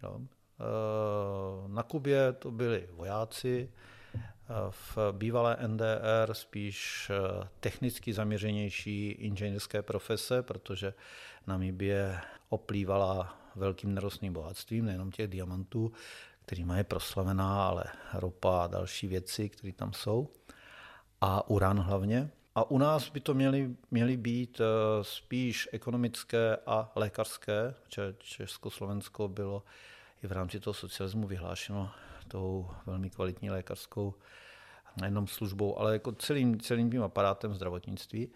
Jo. 0.03 0.21
Eh, 0.21 1.67
na 1.67 1.83
Kubě 1.83 2.33
to 2.33 2.51
byli 2.51 2.87
vojáci, 2.91 3.71
v 4.69 4.97
bývalé 5.11 5.57
NDR 5.67 6.33
spíš 6.33 7.09
eh, 7.09 7.47
technicky 7.59 8.13
zaměřenější 8.13 9.11
inženýrské 9.11 9.81
profese, 9.81 10.43
protože 10.43 10.93
Namibie 11.47 12.19
oplývala 12.49 13.37
velkým 13.55 13.93
nerostným 13.93 14.33
bohatstvím, 14.33 14.85
nejenom 14.85 15.11
těch 15.11 15.27
diamantů, 15.27 15.91
kterýma 16.45 16.77
je 16.77 16.83
proslavená, 16.83 17.67
ale 17.67 17.83
ropa 18.13 18.63
a 18.63 18.67
další 18.67 19.07
věci, 19.07 19.49
které 19.49 19.73
tam 19.73 19.93
jsou. 19.93 20.29
A 21.21 21.49
uran 21.49 21.79
hlavně. 21.79 22.29
A 22.55 22.71
u 22.71 22.77
nás 22.77 23.09
by 23.09 23.19
to 23.19 23.33
měly, 23.33 23.75
měly 23.91 24.17
být 24.17 24.61
spíš 25.01 25.69
ekonomické 25.71 26.57
a 26.65 26.91
lékařské. 26.95 27.73
Československo 28.17 29.27
bylo 29.27 29.63
i 30.23 30.27
v 30.27 30.31
rámci 30.31 30.59
toho 30.59 30.73
socialismu 30.73 31.27
vyhlášeno 31.27 31.91
tou 32.31 32.69
velmi 32.85 33.09
kvalitní 33.09 33.49
lékařskou 33.49 34.13
nejenom 35.01 35.27
službou, 35.27 35.79
ale 35.79 35.93
jako 35.93 36.11
celým, 36.11 36.59
celým 36.59 36.91
tím 36.91 37.03
aparátem 37.03 37.53
zdravotnictví. 37.53 38.31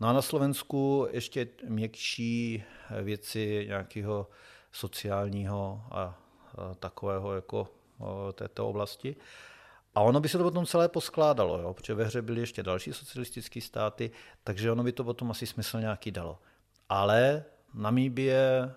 No 0.00 0.08
a 0.08 0.12
na 0.12 0.22
Slovensku 0.22 1.08
ještě 1.10 1.48
měkčí 1.68 2.64
věci 3.02 3.64
nějakého 3.66 4.28
sociálního 4.72 5.82
a, 5.90 6.18
takového 6.78 7.34
jako 7.34 7.68
této 8.32 8.68
oblasti. 8.68 9.16
A 9.94 10.00
ono 10.00 10.20
by 10.20 10.28
se 10.28 10.38
to 10.38 10.44
potom 10.44 10.66
celé 10.66 10.88
poskládalo, 10.88 11.58
jo? 11.58 11.74
protože 11.74 11.94
ve 11.94 12.04
hře 12.04 12.22
byly 12.22 12.40
ještě 12.40 12.62
další 12.62 12.92
socialistické 12.92 13.60
státy, 13.60 14.10
takže 14.44 14.72
ono 14.72 14.84
by 14.84 14.92
to 14.92 15.04
potom 15.04 15.30
asi 15.30 15.46
smysl 15.46 15.80
nějaký 15.80 16.10
dalo. 16.10 16.38
Ale 16.88 17.44
Namíbie 17.74 18.74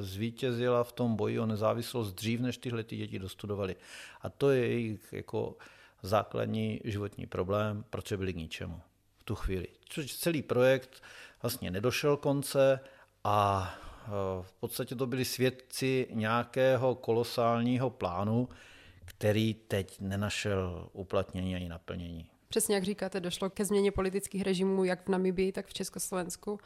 zvítězila 0.00 0.84
v 0.84 0.92
tom 0.92 1.16
boji 1.16 1.40
o 1.40 1.46
nezávislost 1.46 2.12
dřív, 2.12 2.40
než 2.40 2.58
tyhle 2.58 2.84
ty 2.84 2.96
děti 2.96 3.18
dostudovali. 3.18 3.76
A 4.20 4.28
to 4.28 4.50
je 4.50 4.68
jejich 4.68 5.12
jako 5.12 5.56
základní 6.02 6.80
životní 6.84 7.26
problém, 7.26 7.84
proč 7.90 8.12
byli 8.12 8.32
k 8.32 8.36
ničemu 8.36 8.80
v 9.18 9.24
tu 9.24 9.34
chvíli. 9.34 9.66
Což 9.88 10.16
celý 10.16 10.42
projekt 10.42 11.02
vlastně 11.42 11.70
nedošel 11.70 12.16
konce 12.16 12.80
a 13.24 13.74
eh, 13.74 14.08
v 14.42 14.52
podstatě 14.52 14.94
to 14.94 15.06
byli 15.06 15.24
svědci 15.24 16.06
nějakého 16.10 16.94
kolosálního 16.94 17.90
plánu, 17.90 18.48
který 19.04 19.54
teď 19.54 20.00
nenašel 20.00 20.88
uplatnění 20.92 21.56
ani 21.56 21.68
naplnění. 21.68 22.26
Přesně 22.48 22.74
jak 22.74 22.84
říkáte, 22.84 23.20
došlo 23.20 23.50
ke 23.50 23.64
změně 23.64 23.92
politických 23.92 24.42
režimů 24.42 24.84
jak 24.84 25.06
v 25.06 25.08
Namibii, 25.08 25.52
tak 25.52 25.66
v 25.66 25.74
Československu 25.74 26.58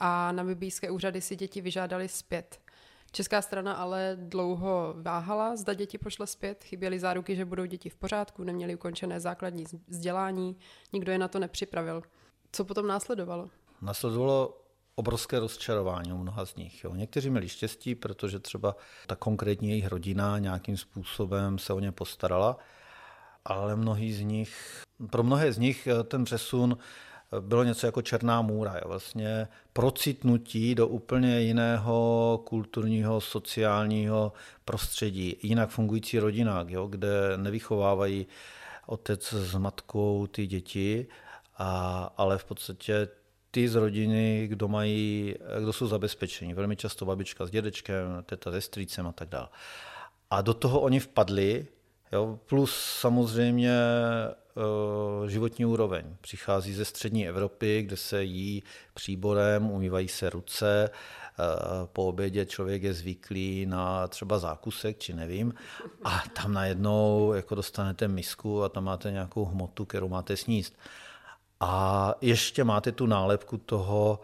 a 0.00 0.32
namibijské 0.32 0.90
úřady 0.90 1.20
si 1.20 1.36
děti 1.36 1.60
vyžádali 1.60 2.08
zpět. 2.08 2.60
Česká 3.12 3.42
strana 3.42 3.72
ale 3.72 4.16
dlouho 4.20 4.94
váhala, 5.02 5.56
zda 5.56 5.74
děti 5.74 5.98
pošle 5.98 6.26
zpět, 6.26 6.64
chyběly 6.64 6.98
záruky, 7.00 7.36
že 7.36 7.44
budou 7.44 7.64
děti 7.64 7.88
v 7.88 7.96
pořádku, 7.96 8.44
neměly 8.44 8.74
ukončené 8.74 9.20
základní 9.20 9.64
vzdělání, 9.88 10.56
nikdo 10.92 11.12
je 11.12 11.18
na 11.18 11.28
to 11.28 11.38
nepřipravil. 11.38 12.02
Co 12.52 12.64
potom 12.64 12.86
následovalo? 12.86 13.50
Následovalo 13.82 14.62
obrovské 14.94 15.38
rozčarování 15.38 16.12
u 16.12 16.16
mnoha 16.16 16.46
z 16.46 16.56
nich. 16.56 16.84
Jo. 16.84 16.94
Někteří 16.94 17.30
měli 17.30 17.48
štěstí, 17.48 17.94
protože 17.94 18.38
třeba 18.38 18.76
ta 19.06 19.16
konkrétní 19.16 19.70
jejich 19.70 19.88
rodina 19.88 20.38
nějakým 20.38 20.76
způsobem 20.76 21.58
se 21.58 21.72
o 21.72 21.80
ně 21.80 21.92
postarala, 21.92 22.56
ale 23.44 23.76
mnohý 23.76 24.12
z 24.12 24.20
nich, 24.20 24.82
pro 25.10 25.22
mnohé 25.22 25.52
z 25.52 25.58
nich 25.58 25.88
ten 26.04 26.24
přesun 26.24 26.78
bylo 27.40 27.64
něco 27.64 27.86
jako 27.86 28.02
černá 28.02 28.42
můra. 28.42 28.74
Jo. 28.74 28.88
Vlastně 28.88 29.48
procitnutí 29.72 30.74
do 30.74 30.88
úplně 30.88 31.40
jiného 31.40 32.40
kulturního, 32.46 33.20
sociálního 33.20 34.32
prostředí, 34.64 35.36
jinak 35.42 35.70
fungující 35.70 36.18
rodina, 36.18 36.64
jo, 36.68 36.86
kde 36.86 37.08
nevychovávají 37.36 38.26
otec 38.86 39.32
s 39.32 39.54
matkou 39.54 40.26
ty 40.26 40.46
děti, 40.46 41.06
a, 41.58 42.12
ale 42.16 42.38
v 42.38 42.44
podstatě 42.44 43.08
ty 43.50 43.68
z 43.68 43.74
rodiny, 43.74 44.46
kdo, 44.48 44.68
mají, 44.68 45.34
kdo 45.60 45.72
jsou 45.72 45.86
zabezpečení. 45.86 46.54
Velmi 46.54 46.76
často 46.76 47.04
babička 47.04 47.46
s 47.46 47.50
dědečkem, 47.50 48.22
teta 48.26 48.50
se 48.50 48.60
strýcem 48.60 49.06
a 49.06 49.12
tak 49.12 49.28
dále. 49.28 49.48
A 50.30 50.42
do 50.42 50.54
toho 50.54 50.80
oni 50.80 51.00
vpadli, 51.00 51.66
jo, 52.12 52.38
plus 52.46 52.76
samozřejmě 53.00 53.72
Eh, 54.58 55.28
životní 55.28 55.64
úroveň. 55.66 56.16
Přichází 56.20 56.74
ze 56.74 56.84
střední 56.84 57.28
Evropy, 57.28 57.82
kde 57.82 57.96
se 57.96 58.24
jí 58.24 58.62
příborem, 58.94 59.70
umývají 59.70 60.08
se 60.08 60.30
ruce, 60.30 60.90
eh, 60.90 61.42
po 61.92 62.06
obědě 62.06 62.46
člověk 62.46 62.82
je 62.82 62.94
zvyklý 62.94 63.66
na 63.66 64.08
třeba 64.08 64.38
zákusek, 64.38 64.98
či 64.98 65.14
nevím, 65.14 65.54
a 66.04 66.22
tam 66.42 66.52
najednou 66.52 67.32
jako 67.32 67.54
dostanete 67.54 68.08
misku 68.08 68.62
a 68.62 68.68
tam 68.68 68.84
máte 68.84 69.10
nějakou 69.10 69.44
hmotu, 69.44 69.84
kterou 69.84 70.08
máte 70.08 70.36
sníst. 70.36 70.78
A 71.60 72.14
ještě 72.20 72.64
máte 72.64 72.92
tu 72.92 73.06
nálepku 73.06 73.56
toho 73.58 74.20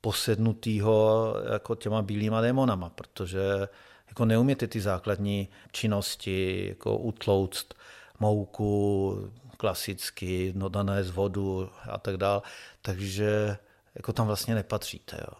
posednutého 0.00 1.34
jako 1.52 1.74
těma 1.74 2.02
bílýma 2.02 2.40
démonama, 2.40 2.90
protože 2.90 3.68
jako 4.10 4.24
neuměte 4.24 4.66
ty 4.66 4.80
základní 4.80 5.48
činnosti, 5.72 6.66
jako 6.68 6.98
utlouct 6.98 7.74
mouku, 8.20 9.30
klasicky, 9.56 10.52
no 10.56 10.68
dané 10.68 11.04
z 11.04 11.10
vodu 11.10 11.70
a 11.90 11.98
tak 11.98 12.16
dále. 12.16 12.42
Takže 12.82 13.56
jako 13.94 14.12
tam 14.12 14.26
vlastně 14.26 14.54
nepatříte. 14.54 15.16
Jo. 15.20 15.34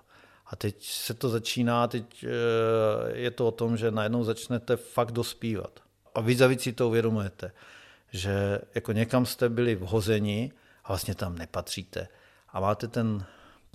A 0.46 0.56
teď 0.56 0.87
se 0.87 1.14
to 1.14 1.28
začíná, 1.28 1.88
teď 1.88 2.24
eh, 2.24 3.18
je 3.18 3.30
to 3.30 3.46
o 3.46 3.50
tom, 3.50 3.76
že 3.76 3.90
najednou 3.90 4.24
začnete 4.24 4.76
fakt 4.76 5.12
dospívat. 5.12 5.80
A 6.14 6.20
víc 6.20 6.40
a 6.40 6.46
víc 6.46 6.62
si 6.62 6.72
to 6.72 6.88
uvědomujete, 6.88 7.52
že 8.11 8.59
jako 8.74 8.92
někam 8.92 9.26
jste 9.26 9.48
byli 9.48 9.74
vhozeni 9.74 10.52
a 10.85 10.88
vlastně 10.88 11.14
tam 11.14 11.38
nepatříte. 11.38 12.09
A 12.48 12.61
máte 12.61 12.88
ten 12.88 13.24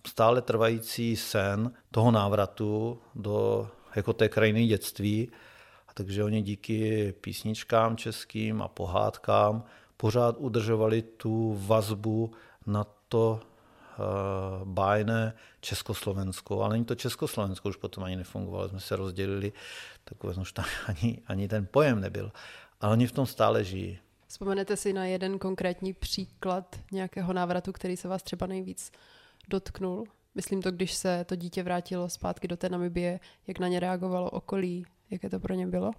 stále 0.08 0.42
trvající 0.42 1.16
sen 1.16 1.72
toho 1.92 2.12
návratu 2.12 3.02
do 3.16 3.70
jako 3.96 4.14
té 4.14 4.30
krajiny 4.30 4.66
dětství. 4.66 5.32
A 5.88 5.94
takže 5.94 6.24
oni 6.24 6.42
díky 6.42 7.14
písničkám 7.22 7.98
českým 7.98 8.62
a 8.62 8.68
pohádkám 8.68 9.64
pořád 9.98 10.36
udržovali 10.38 11.02
tu 11.02 11.58
vazbu 11.66 12.32
na 12.68 12.86
to 13.10 13.40
uh, 13.40 14.68
bájné 14.68 15.34
Československo. 15.62 16.64
Ale 16.64 16.74
ani 16.76 16.86
to 16.86 16.96
Československo 16.96 17.70
už 17.70 17.76
potom 17.76 18.04
ani 18.04 18.16
nefungovalo, 18.16 18.70
jsme 18.70 18.80
se 18.80 18.96
rozdělili, 18.96 19.54
tak 20.04 20.24
už 20.24 20.52
tam 20.52 20.66
ani, 20.88 21.22
ani 21.28 21.48
ten 21.48 21.68
pojem 21.72 22.02
nebyl. 22.02 22.32
Ale 22.82 22.92
oni 22.92 23.08
v 23.08 23.12
tom 23.12 23.26
stále 23.26 23.64
žijí. 23.64 24.00
Vzpomenete 24.28 24.78
si 24.78 24.94
na 24.94 25.06
jeden 25.06 25.40
konkrétní 25.40 25.94
příklad 25.94 26.76
nějakého 26.92 27.34
návratu, 27.34 27.72
který 27.72 27.98
se 27.98 28.08
vás 28.08 28.24
třeba 28.24 28.48
nejvíc 28.48 28.92
dotknul? 29.48 30.08
Myslím 30.36 30.62
to, 30.62 30.72
když 30.72 30.94
se 30.94 31.26
to 31.26 31.36
dítě 31.36 31.64
vrátilo 31.64 32.10
zpátky 32.10 32.48
do 32.48 32.58
té 32.58 32.70
Namibie, 32.70 33.20
jak 33.48 33.60
na 33.60 33.68
ně 33.68 33.80
reagovalo 33.80 34.30
okolí, 34.30 34.86
jaké 35.10 35.30
to 35.30 35.40
pro 35.40 35.54
ně 35.54 35.68
bylo? 35.68 35.92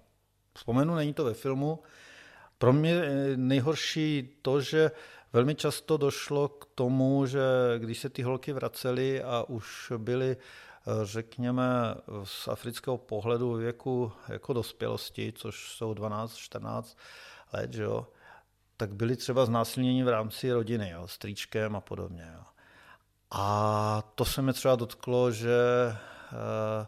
Vzpomenu, 0.53 0.95
není 0.95 1.13
to 1.13 1.25
ve 1.25 1.33
filmu, 1.33 1.79
pro 2.57 2.73
mě 2.73 2.89
je 2.89 3.37
nejhorší 3.37 4.29
to, 4.41 4.61
že 4.61 4.91
velmi 5.33 5.55
často 5.55 5.97
došlo 5.97 6.47
k 6.47 6.65
tomu, 6.75 7.25
že 7.25 7.41
když 7.77 7.99
se 7.99 8.09
ty 8.09 8.23
holky 8.23 8.53
vracely 8.53 9.23
a 9.23 9.43
už 9.43 9.91
byly 9.97 10.37
řekněme, 11.03 11.95
z 12.23 12.47
afrického 12.47 12.97
pohledu 12.97 13.53
věku 13.53 14.11
jako 14.27 14.53
dospělosti, 14.53 15.33
což 15.35 15.71
jsou 15.71 15.93
12-14 15.93 16.97
let, 17.53 17.73
že 17.73 17.83
jo, 17.83 18.07
tak 18.77 18.95
byly 18.95 19.15
třeba 19.15 19.45
znásilněni 19.45 20.03
v 20.03 20.09
rámci 20.09 20.51
rodiny, 20.51 20.89
jo, 20.89 21.07
strýčkem 21.07 21.75
a 21.75 21.81
podobně. 21.81 22.31
Jo. 22.35 22.43
A 23.31 24.11
to 24.15 24.25
se 24.25 24.41
mi 24.41 24.53
třeba 24.53 24.75
dotklo, 24.75 25.31
že 25.31 25.57
eh, 25.91 26.87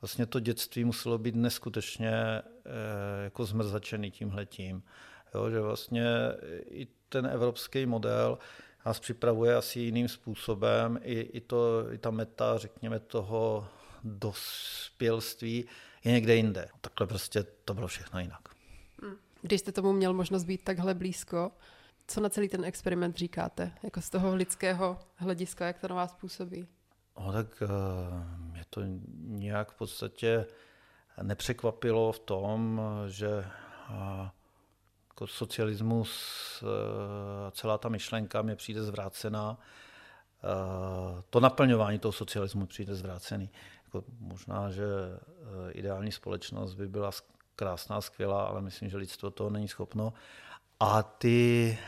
vlastně 0.00 0.26
to 0.26 0.40
dětství 0.40 0.84
muselo 0.84 1.18
být 1.18 1.34
neskutečně 1.34 2.12
eh, 2.12 2.42
jako 3.24 3.44
zmrzačený 3.44 4.10
tímhletím. 4.10 4.82
Jo, 5.34 5.50
že 5.50 5.60
vlastně 5.60 6.04
i 6.70 6.86
ten 7.08 7.26
evropský 7.26 7.86
model 7.86 8.38
nás 8.86 9.00
připravuje 9.00 9.56
asi 9.56 9.80
jiným 9.80 10.08
způsobem, 10.08 10.98
i, 11.02 11.20
i, 11.20 11.40
to, 11.40 11.92
i 11.92 11.98
ta 11.98 12.10
meta, 12.10 12.58
řekněme, 12.58 13.00
toho 13.00 13.68
dospělství 14.04 15.64
je 16.04 16.12
někde 16.12 16.36
jinde. 16.36 16.68
Takhle 16.80 17.06
prostě 17.06 17.42
to 17.64 17.74
bylo 17.74 17.86
všechno 17.86 18.20
jinak. 18.20 18.48
Když 19.42 19.60
jste 19.60 19.72
tomu 19.72 19.92
měl 19.92 20.12
možnost 20.12 20.44
být 20.44 20.64
takhle 20.64 20.94
blízko, 20.94 21.52
Co 22.06 22.20
na 22.20 22.28
celý 22.28 22.48
ten 22.48 22.64
experiment 22.64 23.16
říkáte? 23.16 23.72
Jako 23.82 24.00
z 24.00 24.10
toho 24.10 24.34
lidského 24.34 24.98
hlediska, 25.16 25.66
jak 25.66 25.78
to 25.78 25.88
na 25.88 25.94
vás 25.94 26.14
působí? 26.14 26.68
No 27.18 27.32
tak 27.32 27.62
mě 28.38 28.62
to 28.70 28.80
nějak 29.16 29.72
v 29.72 29.74
podstatě 29.74 30.46
nepřekvapilo 31.22 32.12
v 32.12 32.18
tom, 32.18 32.80
že 33.06 33.44
jako 35.08 35.26
socialismus, 35.26 36.64
celá 37.50 37.78
ta 37.78 37.88
myšlenka 37.88 38.42
mě 38.42 38.56
přijde 38.56 38.82
zvrácená. 38.82 39.58
To 41.30 41.40
naplňování 41.40 41.98
toho 41.98 42.12
socialismu 42.12 42.66
přijde 42.66 42.94
zvrácený. 42.94 43.50
Jako 43.84 44.04
možná, 44.18 44.70
že 44.70 44.84
ideální 45.70 46.12
společnost 46.12 46.74
by 46.74 46.88
byla 46.88 47.10
krásná, 47.56 48.00
skvělá, 48.00 48.44
ale 48.44 48.62
myslím, 48.62 48.88
že 48.88 48.96
lidstvo 48.96 49.30
toho 49.30 49.50
není 49.50 49.68
schopno. 49.68 50.12
A 50.84 51.02
ty 51.02 51.78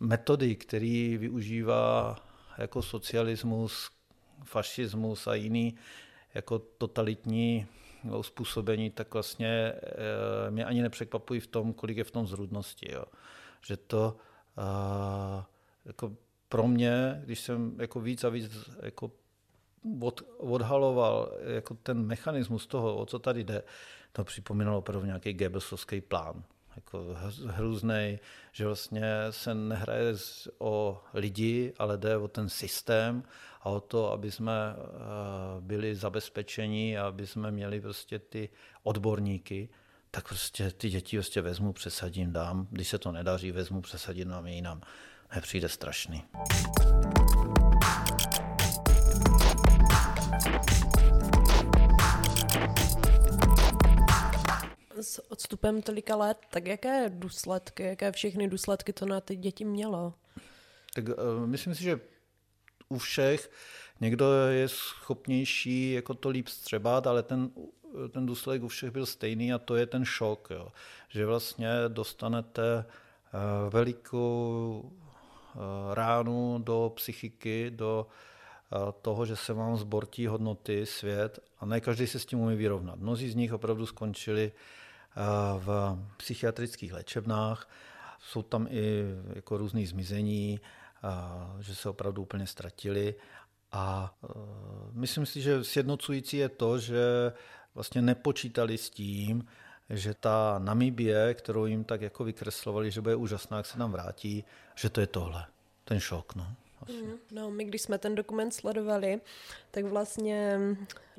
metody, 0.00 0.56
které 0.56 1.16
využívá 1.18 2.16
jako 2.58 2.82
socialismus, 2.82 3.90
fašismus 4.44 5.26
a 5.26 5.34
jiný 5.34 5.76
jako 6.34 6.58
totalitní 6.58 7.66
uspůsobení, 8.18 8.90
tak 8.90 9.14
vlastně 9.14 9.72
eh, 9.76 10.50
mě 10.50 10.64
ani 10.64 10.82
nepřekvapují 10.82 11.40
v 11.40 11.46
tom, 11.46 11.72
kolik 11.72 11.96
je 11.96 12.04
v 12.04 12.10
tom 12.10 12.26
zrůdnosti. 12.26 12.92
Jo. 12.92 13.04
Že 13.66 13.76
to 13.76 14.16
uh, 14.58 15.44
jako 15.84 16.16
pro 16.48 16.68
mě, 16.68 17.22
když 17.24 17.40
jsem 17.40 17.80
jako 17.80 18.00
víc 18.00 18.24
a 18.24 18.28
víc 18.28 18.70
jako 18.82 19.12
od, 20.00 20.22
odhaloval 20.38 21.32
jako 21.54 21.74
ten 21.74 22.06
mechanismus 22.06 22.66
toho, 22.66 22.96
o 22.96 23.06
co 23.06 23.18
tady 23.18 23.44
jde, 23.44 23.62
to 24.12 24.24
připomínalo 24.24 24.78
opravdu 24.78 25.06
nějaký 25.06 25.32
Goebbelsovský 25.32 26.00
plán 26.00 26.44
jako 26.76 27.16
hrůzný, 27.46 28.18
že 28.52 28.66
vlastně 28.66 29.12
se 29.30 29.54
nehraje 29.54 30.14
o 30.58 31.02
lidi, 31.14 31.72
ale 31.78 31.98
jde 31.98 32.16
o 32.16 32.28
ten 32.28 32.48
systém 32.48 33.22
a 33.60 33.68
o 33.68 33.80
to, 33.80 34.12
aby 34.12 34.30
jsme 34.30 34.52
eh, 34.76 34.80
byli 35.60 35.94
zabezpečeni 35.94 36.98
a 36.98 37.06
aby 37.06 37.26
jsme 37.26 37.50
měli 37.50 37.80
prostě 37.80 38.18
ty 38.18 38.48
odborníky, 38.82 39.68
tak 40.10 40.28
prostě 40.28 40.70
ty 40.70 40.90
děti 40.90 41.16
prostě 41.16 41.40
vezmu, 41.40 41.72
přesadím, 41.72 42.32
dám. 42.32 42.66
Když 42.70 42.88
se 42.88 42.98
to 42.98 43.12
nedaří, 43.12 43.52
vezmu, 43.52 43.80
přesadím, 43.80 44.28
dám 44.28 44.46
jinam. 44.46 44.80
Nepřijde 45.34 45.68
strašný. 45.68 46.24
S 55.06 55.32
odstupem 55.32 55.82
tolika 55.82 56.16
let, 56.16 56.38
tak 56.50 56.66
jaké 56.66 57.10
důsledky, 57.10 57.82
jaké 57.82 58.12
všechny 58.12 58.48
důsledky 58.48 58.92
to 58.92 59.06
na 59.06 59.20
ty 59.20 59.36
děti 59.36 59.64
mělo? 59.64 60.14
Tak 60.94 61.04
uh, 61.08 61.46
myslím 61.46 61.74
si, 61.74 61.82
že 61.82 62.00
u 62.88 62.98
všech 62.98 63.50
někdo 64.00 64.32
je 64.32 64.68
schopnější 64.68 65.92
jako 65.92 66.14
to 66.14 66.28
líp 66.28 66.48
střebat, 66.48 67.06
ale 67.06 67.22
ten, 67.22 67.50
ten 68.10 68.26
důsledek 68.26 68.62
u 68.62 68.68
všech 68.68 68.90
byl 68.90 69.06
stejný 69.06 69.52
a 69.52 69.58
to 69.58 69.76
je 69.76 69.86
ten 69.86 70.04
šok, 70.04 70.48
jo. 70.50 70.68
že 71.08 71.26
vlastně 71.26 71.68
dostanete 71.88 72.84
uh, 72.84 73.72
velikou 73.72 74.80
uh, 74.84 75.62
ránu 75.94 76.58
do 76.58 76.92
psychiky, 76.96 77.70
do 77.70 78.06
toho, 79.02 79.26
že 79.26 79.36
se 79.36 79.52
vám 79.52 79.76
zbortí 79.76 80.26
hodnoty, 80.26 80.86
svět 80.86 81.38
a 81.58 81.66
ne 81.66 81.80
každý 81.80 82.06
se 82.06 82.18
s 82.18 82.26
tím 82.26 82.40
umí 82.40 82.56
vyrovnat. 82.56 82.98
Mnozí 82.98 83.30
z 83.30 83.34
nich 83.34 83.52
opravdu 83.52 83.86
skončili 83.86 84.52
v 85.58 85.98
psychiatrických 86.16 86.92
léčebnách. 86.92 87.68
Jsou 88.18 88.42
tam 88.42 88.66
i 88.70 89.04
jako 89.34 89.56
různý 89.56 89.86
zmizení, 89.86 90.60
že 91.60 91.74
se 91.74 91.88
opravdu 91.88 92.22
úplně 92.22 92.46
ztratili. 92.46 93.14
A 93.72 94.14
e, 94.24 94.28
myslím 94.92 95.26
si, 95.26 95.40
že 95.40 95.64
sjednocující 95.64 96.36
je 96.36 96.48
to, 96.48 96.78
že 96.78 97.32
vlastně 97.74 98.02
nepočítali 98.02 98.78
s 98.78 98.90
tím, 98.90 99.46
že 99.90 100.14
ta 100.14 100.58
Namibie, 100.58 101.34
kterou 101.34 101.66
jim 101.66 101.84
tak 101.84 102.00
jako 102.00 102.24
vykreslovali, 102.24 102.90
že 102.90 103.00
bude 103.00 103.16
úžasná, 103.16 103.56
jak 103.56 103.66
se 103.66 103.78
nám 103.78 103.92
vrátí, 103.92 104.44
že 104.74 104.90
to 104.90 105.00
je 105.00 105.06
tohle, 105.06 105.46
ten 105.84 106.00
šok. 106.00 106.34
No. 106.34 106.46
Mm, 106.88 107.12
no, 107.32 107.50
my 107.50 107.64
když 107.64 107.82
jsme 107.82 107.98
ten 107.98 108.14
dokument 108.14 108.50
sledovali, 108.50 109.20
tak 109.70 109.84
vlastně 109.84 110.58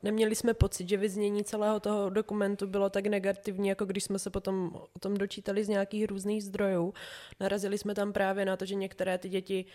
neměli 0.04 0.36
jsme 0.36 0.54
pocit, 0.54 0.90
že 0.90 0.98
vyznění 0.98 1.44
celého 1.44 1.80
toho 1.80 2.10
dokumentu 2.10 2.68
bylo 2.68 2.90
tak 2.90 3.08
negativní, 3.08 3.68
jako 3.68 3.86
když 3.86 4.04
jsme 4.04 4.20
se 4.20 4.30
potom 4.30 4.72
o 4.96 5.00
tom 5.00 5.18
dočítali 5.18 5.64
z 5.64 5.68
nějakých 5.68 6.06
různých 6.06 6.44
zdrojů. 6.44 6.94
Narazili 7.40 7.78
jsme 7.78 7.96
tam 7.96 8.14
právě 8.14 8.46
na 8.46 8.58
to, 8.58 8.66
že 8.66 8.76
některé 8.76 9.18
ty 9.18 9.30
děti 9.30 9.66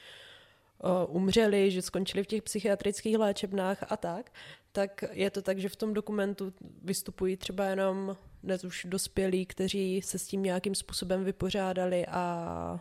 umřeli, 1.09 1.71
že 1.71 1.83
skončili 1.83 2.25
v 2.25 2.27
těch 2.27 2.43
psychiatrických 2.43 3.19
léčebnách 3.19 3.93
a 3.93 3.97
tak, 3.97 4.31
tak 4.73 5.05
je 5.11 5.31
to 5.31 5.43
tak, 5.43 5.59
že 5.59 5.69
v 5.69 5.77
tom 5.77 5.95
dokumentu 5.95 6.53
vystupují 6.83 7.37
třeba 7.37 7.65
jenom 7.65 8.17
dnes 8.43 8.65
už 8.65 8.87
dospělí, 8.89 9.47
kteří 9.47 10.03
se 10.03 10.19
s 10.19 10.27
tím 10.27 10.43
nějakým 10.43 10.75
způsobem 10.75 11.25
vypořádali 11.25 12.07
a 12.07 12.81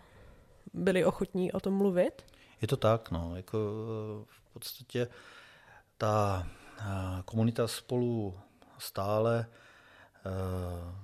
byli 0.74 1.06
ochotní 1.06 1.52
o 1.52 1.60
tom 1.60 1.74
mluvit? 1.74 2.26
Je 2.62 2.68
to 2.68 2.78
tak, 2.78 3.12
no, 3.12 3.36
jako 3.36 3.58
v 4.28 4.54
podstatě 4.54 5.08
ta 5.98 6.48
komunita 7.26 7.68
spolu 7.68 8.40
stále 8.78 9.46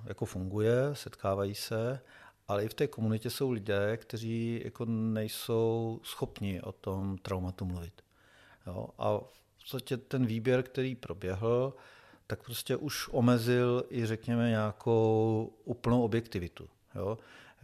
jako 0.04 0.24
funguje, 0.24 0.90
setkávají 0.92 1.54
se, 1.54 2.00
ale 2.48 2.64
i 2.64 2.68
v 2.68 2.74
té 2.74 2.86
komunitě 2.86 3.30
jsou 3.30 3.50
lidé, 3.50 3.96
kteří 3.96 4.60
jako 4.64 4.84
nejsou 4.84 6.00
schopni 6.02 6.62
o 6.62 6.72
tom 6.72 7.18
traumatu 7.18 7.64
mluvit. 7.64 8.02
Jo? 8.66 8.88
A 8.98 9.18
v 9.18 9.60
podstatě 9.60 9.96
ten 9.96 10.26
výběr, 10.26 10.62
který 10.62 10.94
proběhl, 10.94 11.74
tak 12.26 12.42
prostě 12.42 12.76
už 12.76 13.08
omezil 13.12 13.84
i 13.90 14.06
řekněme 14.06 14.50
nějakou 14.50 15.52
úplnou 15.64 16.02
objektivitu. 16.02 16.68
Jo? 16.94 17.18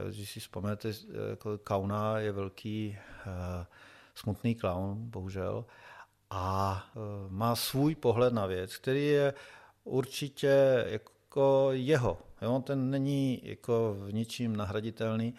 Když 0.09 0.31
si 0.31 0.41
vzpomenete, 0.41 0.93
jako 1.31 1.59
Kauna 1.59 2.19
je 2.19 2.33
velký 2.33 2.99
uh, 3.27 3.33
smutný 4.15 4.55
clown, 4.55 5.11
bohužel, 5.11 5.65
a 6.35 6.85
uh, 6.95 7.33
má 7.33 7.57
svůj 7.57 7.95
pohled 7.95 8.33
na 8.33 8.47
věc, 8.47 8.77
který 8.77 9.07
je 9.07 9.35
určitě 9.85 10.85
jako 10.87 11.69
jeho. 11.71 12.19
Jo? 12.43 12.63
Ten 12.67 12.91
není 12.91 13.41
jako 13.43 13.97
v 13.99 14.13
ničím 14.13 14.57
nahraditelný, 14.57 15.35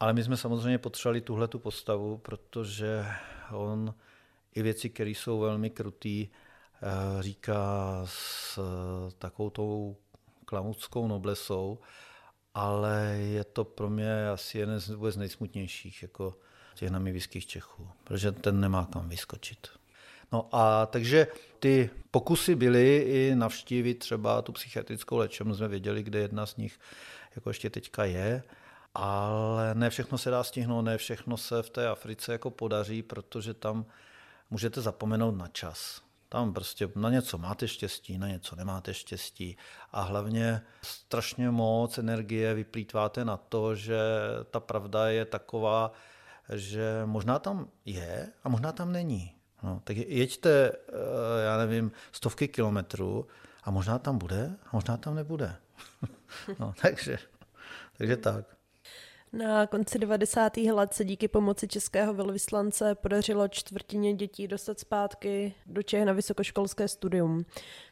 ale 0.00 0.12
my 0.12 0.24
jsme 0.24 0.36
samozřejmě 0.36 0.78
potřebovali 0.78 1.20
tuhle 1.20 1.48
tu 1.48 1.58
postavu, 1.58 2.18
protože 2.18 3.06
on 3.52 3.94
i 4.54 4.62
věci, 4.62 4.90
které 4.90 5.10
jsou 5.10 5.38
velmi 5.38 5.70
krutý, 5.70 6.28
uh, 6.28 7.22
říká 7.22 8.00
s 8.04 8.58
takovou 9.18 9.50
tou 9.50 9.96
klamouckou 10.44 11.08
noblesou, 11.08 11.78
ale 12.54 13.16
je 13.18 13.44
to 13.44 13.64
pro 13.64 13.90
mě 13.90 14.28
asi 14.28 14.58
jeden 14.58 14.80
z 14.80 14.90
vůbec 14.90 15.16
nejsmutnějších 15.16 16.02
jako 16.02 16.36
těch 16.74 16.90
namibijských 16.90 17.46
Čechů, 17.46 17.88
protože 18.04 18.32
ten 18.32 18.60
nemá 18.60 18.88
kam 18.92 19.08
vyskočit. 19.08 19.83
No 20.32 20.48
a 20.52 20.86
takže 20.86 21.26
ty 21.58 21.90
pokusy 22.10 22.54
byly 22.54 22.96
i 22.96 23.34
navštívit 23.34 23.94
třeba 23.94 24.42
tu 24.42 24.52
psychiatrickou 24.52 25.16
léčebnu, 25.16 25.54
jsme 25.54 25.68
věděli, 25.68 26.02
kde 26.02 26.18
jedna 26.18 26.46
z 26.46 26.56
nich 26.56 26.78
jako 27.36 27.50
ještě 27.50 27.70
teďka 27.70 28.04
je, 28.04 28.42
ale 28.94 29.74
ne 29.74 29.90
všechno 29.90 30.18
se 30.18 30.30
dá 30.30 30.44
stihnout, 30.44 30.84
ne 30.84 30.98
všechno 30.98 31.36
se 31.36 31.62
v 31.62 31.70
té 31.70 31.88
Africe 31.88 32.32
jako 32.32 32.50
podaří, 32.50 33.02
protože 33.02 33.54
tam 33.54 33.86
můžete 34.50 34.80
zapomenout 34.80 35.36
na 35.36 35.48
čas. 35.48 36.02
Tam 36.28 36.54
prostě 36.54 36.88
na 36.96 37.10
něco 37.10 37.38
máte 37.38 37.68
štěstí, 37.68 38.18
na 38.18 38.28
něco 38.28 38.56
nemáte 38.56 38.94
štěstí 38.94 39.56
a 39.92 40.02
hlavně 40.02 40.62
strašně 40.82 41.50
moc 41.50 41.98
energie 41.98 42.54
vyplýtváte 42.54 43.24
na 43.24 43.36
to, 43.36 43.74
že 43.74 43.98
ta 44.50 44.60
pravda 44.60 45.08
je 45.08 45.24
taková, 45.24 45.92
že 46.52 47.02
možná 47.04 47.38
tam 47.38 47.68
je 47.84 48.28
a 48.44 48.48
možná 48.48 48.72
tam 48.72 48.92
není. 48.92 49.34
No, 49.64 49.80
tak 49.84 49.96
jeďte, 49.96 50.72
eh, 50.72 51.44
já 51.44 51.56
nevím, 51.58 51.92
stovky 52.12 52.48
kilometrů 52.48 53.26
a 53.64 53.70
možná 53.70 53.98
tam 53.98 54.18
bude 54.18 54.56
a 54.66 54.68
možná 54.72 54.96
tam 54.96 55.14
nebude. 55.14 55.56
no, 56.58 56.74
takže, 56.82 57.18
takže 57.98 58.16
tak. 58.16 58.56
Na 59.32 59.66
konci 59.66 59.98
90. 59.98 60.56
let 60.56 60.94
se 60.94 61.04
díky 61.04 61.28
pomoci 61.28 61.68
českého 61.68 62.14
velvyslance 62.14 62.94
podařilo 62.94 63.48
čtvrtině 63.48 64.14
dětí 64.14 64.48
dostat 64.48 64.80
zpátky 64.80 65.54
do 65.66 65.82
Čech 65.82 66.04
na 66.04 66.12
vysokoškolské 66.12 66.88
studium. 66.88 67.44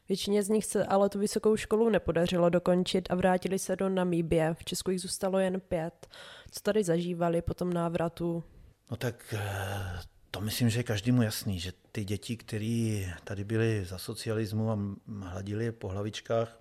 Většině 0.09 0.43
z 0.43 0.49
nich 0.49 0.65
se 0.65 0.85
ale 0.85 1.09
tu 1.09 1.19
vysokou 1.19 1.57
školu 1.57 1.89
nepodařilo 1.89 2.49
dokončit 2.49 3.11
a 3.11 3.15
vrátili 3.15 3.59
se 3.59 3.77
do 3.77 3.89
Namíbie. 3.89 4.55
V 4.55 4.65
Česku 4.65 4.91
jich 4.91 5.01
zůstalo 5.01 5.39
jen 5.39 5.61
pět. 5.61 6.07
Co 6.51 6.61
tady 6.61 6.85
zažívali 6.85 7.43
po 7.43 7.55
tom 7.55 7.73
návratu? 7.73 8.45
No 8.91 8.97
tak 8.97 9.35
eh, 9.39 10.12
to 10.33 10.41
myslím, 10.41 10.71
že 10.71 10.81
je 10.81 10.83
každému 10.83 11.23
jasný, 11.23 11.61
že 11.61 11.73
ty 11.93 12.05
děti, 12.05 12.37
které 12.37 13.05
tady 13.25 13.45
byly 13.45 13.85
za 13.85 13.99
socialismu 13.99 14.71
a 14.71 14.79
hladili 15.21 15.65
je 15.65 15.73
po 15.73 15.89
hlavičkách 15.89 16.61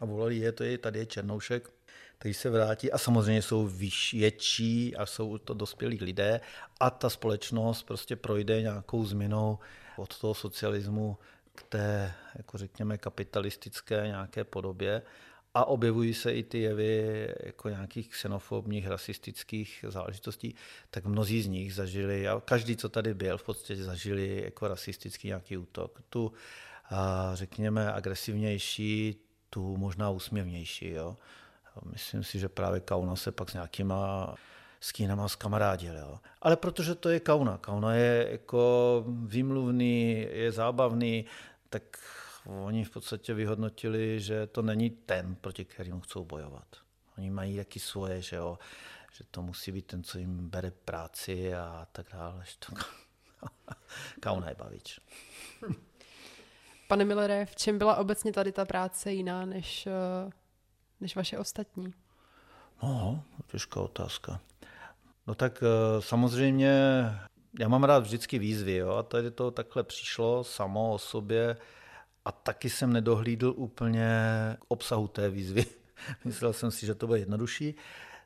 a 0.00 0.04
volali 0.04 0.36
je, 0.36 0.52
to 0.52 0.64
je, 0.64 0.78
tady 0.78 0.98
je 0.98 1.06
Černoušek, 1.06 1.70
takže 2.18 2.38
se 2.38 2.50
vrátí 2.50 2.92
a 2.92 2.98
samozřejmě 2.98 3.42
jsou 3.42 3.66
větší 4.12 4.96
a 4.96 5.06
jsou 5.06 5.38
to 5.38 5.54
dospělí 5.54 5.98
lidé 6.00 6.40
a 6.80 6.90
ta 6.90 7.10
společnost 7.10 7.82
prostě 7.82 8.16
projde 8.16 8.62
nějakou 8.62 9.04
změnou 9.04 9.58
od 9.96 10.18
toho 10.18 10.34
socialismu 10.34 11.18
k 11.54 11.62
té, 11.62 12.14
jako 12.34 12.58
řekněme, 12.58 12.98
kapitalistické 12.98 14.06
nějaké 14.06 14.44
podobě 14.44 15.02
a 15.58 15.64
objevují 15.64 16.14
se 16.14 16.32
i 16.32 16.42
ty 16.42 16.58
jevy 16.58 17.28
jako 17.40 17.68
nějakých 17.68 18.08
xenofobních, 18.08 18.86
rasistických 18.86 19.84
záležitostí, 19.88 20.54
tak 20.90 21.04
mnozí 21.04 21.42
z 21.42 21.46
nich 21.46 21.74
zažili, 21.74 22.28
a 22.28 22.40
každý, 22.44 22.76
co 22.76 22.88
tady 22.88 23.14
byl, 23.14 23.38
v 23.38 23.42
podstatě 23.42 23.84
zažili 23.84 24.42
jako 24.44 24.68
rasistický 24.68 25.28
nějaký 25.28 25.56
útok. 25.56 26.02
Tu, 26.08 26.32
řekněme, 27.34 27.92
agresivnější, 27.92 29.16
tu 29.50 29.76
možná 29.76 30.10
úsměvnější. 30.10 30.90
Jo. 30.90 31.16
Myslím 31.92 32.24
si, 32.24 32.38
že 32.38 32.48
právě 32.48 32.80
Kauna 32.80 33.16
se 33.16 33.32
pak 33.32 33.50
s 33.50 33.54
nějakýma 33.54 34.34
skínama 34.80 35.26
kamarádil. 35.38 35.98
Jo. 35.98 36.18
Ale 36.42 36.56
protože 36.56 36.94
to 36.94 37.08
je 37.08 37.20
Kauna. 37.20 37.58
Kauna 37.58 37.94
je 37.94 38.28
jako 38.30 39.04
výmluvný, 39.26 40.26
je 40.30 40.52
zábavný, 40.52 41.24
tak 41.70 41.98
oni 42.46 42.84
v 42.84 42.90
podstatě 42.90 43.34
vyhodnotili, 43.34 44.20
že 44.20 44.46
to 44.46 44.62
není 44.62 44.90
ten, 44.90 45.34
proti 45.34 45.64
kterému 45.64 46.00
chcou 46.00 46.24
bojovat. 46.24 46.66
Oni 47.18 47.30
mají 47.30 47.54
jaký 47.54 47.80
svoje, 47.80 48.22
že, 48.22 48.36
jo, 48.36 48.58
že 49.12 49.24
to 49.30 49.42
musí 49.42 49.72
být 49.72 49.86
ten, 49.86 50.02
co 50.02 50.18
jim 50.18 50.50
bere 50.50 50.70
práci 50.70 51.54
a 51.54 51.86
tak 51.92 52.06
dále. 52.12 52.44
To... 52.58 52.72
Kauna 54.20 54.48
je 54.48 54.54
bavič. 54.54 55.00
Pane 56.88 57.04
Millere, 57.04 57.46
v 57.46 57.56
čem 57.56 57.78
byla 57.78 57.96
obecně 57.96 58.32
tady 58.32 58.52
ta 58.52 58.64
práce 58.64 59.12
jiná 59.12 59.46
než, 59.46 59.86
eh, 59.86 60.30
než 61.00 61.16
vaše 61.16 61.38
ostatní? 61.38 61.94
No, 62.82 63.24
těžká 63.46 63.80
otázka. 63.80 64.40
No 65.26 65.34
tak 65.34 65.62
eh, 65.62 66.02
samozřejmě 66.02 67.04
já 67.58 67.68
mám 67.68 67.84
rád 67.84 67.98
vždycky 67.98 68.38
výzvy 68.38 68.74
jo, 68.76 68.90
a 68.90 69.02
tady 69.02 69.30
to 69.30 69.50
takhle 69.50 69.82
přišlo 69.82 70.44
samo 70.44 70.92
o 70.92 70.98
sobě 70.98 71.56
a 72.28 72.32
taky 72.32 72.70
jsem 72.70 72.92
nedohlídl 72.92 73.54
úplně 73.56 74.08
k 74.58 74.64
obsahu 74.68 75.08
té 75.08 75.30
výzvy. 75.30 75.66
Myslel 76.24 76.52
jsem 76.52 76.70
si, 76.70 76.86
že 76.86 76.94
to 76.94 77.06
bude 77.06 77.18
jednodušší, 77.18 77.74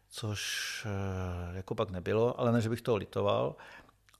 což 0.08 0.42
eh, 0.86 1.56
jako 1.56 1.74
pak 1.74 1.90
nebylo, 1.90 2.40
ale 2.40 2.52
ne, 2.52 2.60
že 2.60 2.68
bych 2.68 2.82
to 2.82 2.96
litoval. 2.96 3.56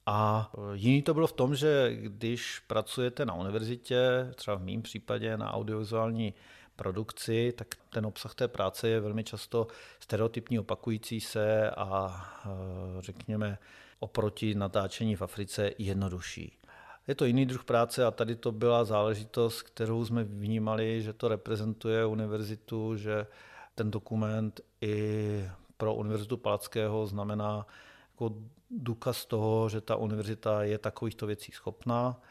A 0.05 0.51
jiný 0.73 1.01
to 1.01 1.13
bylo 1.13 1.27
v 1.27 1.33
tom, 1.33 1.55
že 1.55 1.95
když 1.95 2.59
pracujete 2.67 3.25
na 3.25 3.33
univerzitě, 3.33 4.31
třeba 4.35 4.57
v 4.57 4.63
mém 4.63 4.81
případě 4.81 5.37
na 5.37 5.53
audiovizuální 5.53 6.33
produkci, 6.75 7.53
tak 7.57 7.67
ten 7.89 8.05
obsah 8.05 8.35
té 8.35 8.47
práce 8.47 8.89
je 8.89 8.99
velmi 8.99 9.23
často 9.23 9.67
stereotypní, 9.99 10.59
opakující 10.59 11.21
se 11.21 11.69
a 11.69 12.23
e, 12.45 13.01
řekněme 13.01 13.57
oproti 13.99 14.55
natáčení 14.55 15.15
v 15.15 15.21
Africe 15.21 15.71
jednodušší. 15.77 16.57
Je 17.07 17.15
to 17.15 17.25
jiný 17.25 17.45
druh 17.45 17.63
práce 17.63 18.05
a 18.05 18.11
tady 18.11 18.35
to 18.35 18.51
byla 18.51 18.83
záležitost, 18.83 19.61
kterou 19.61 20.05
jsme 20.05 20.23
vnímali, 20.23 21.01
že 21.01 21.13
to 21.13 21.27
reprezentuje 21.27 22.05
univerzitu, 22.05 22.97
že 22.97 23.27
ten 23.75 23.91
dokument 23.91 24.61
i 24.81 25.49
pro 25.77 25.93
Univerzitu 25.93 26.37
Palackého 26.37 27.07
znamená 27.07 27.67
jako 28.11 28.35
důkaz 28.69 29.25
toho, 29.25 29.69
že 29.69 29.81
ta 29.81 29.95
univerzita 29.95 30.63
je 30.63 30.77
takovýchto 30.77 31.27
věcí 31.27 31.51
schopná, 31.51 32.21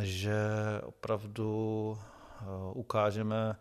že 0.00 0.38
opravdu 0.84 1.98
eh, 1.98 2.44
ukážeme 2.72 3.56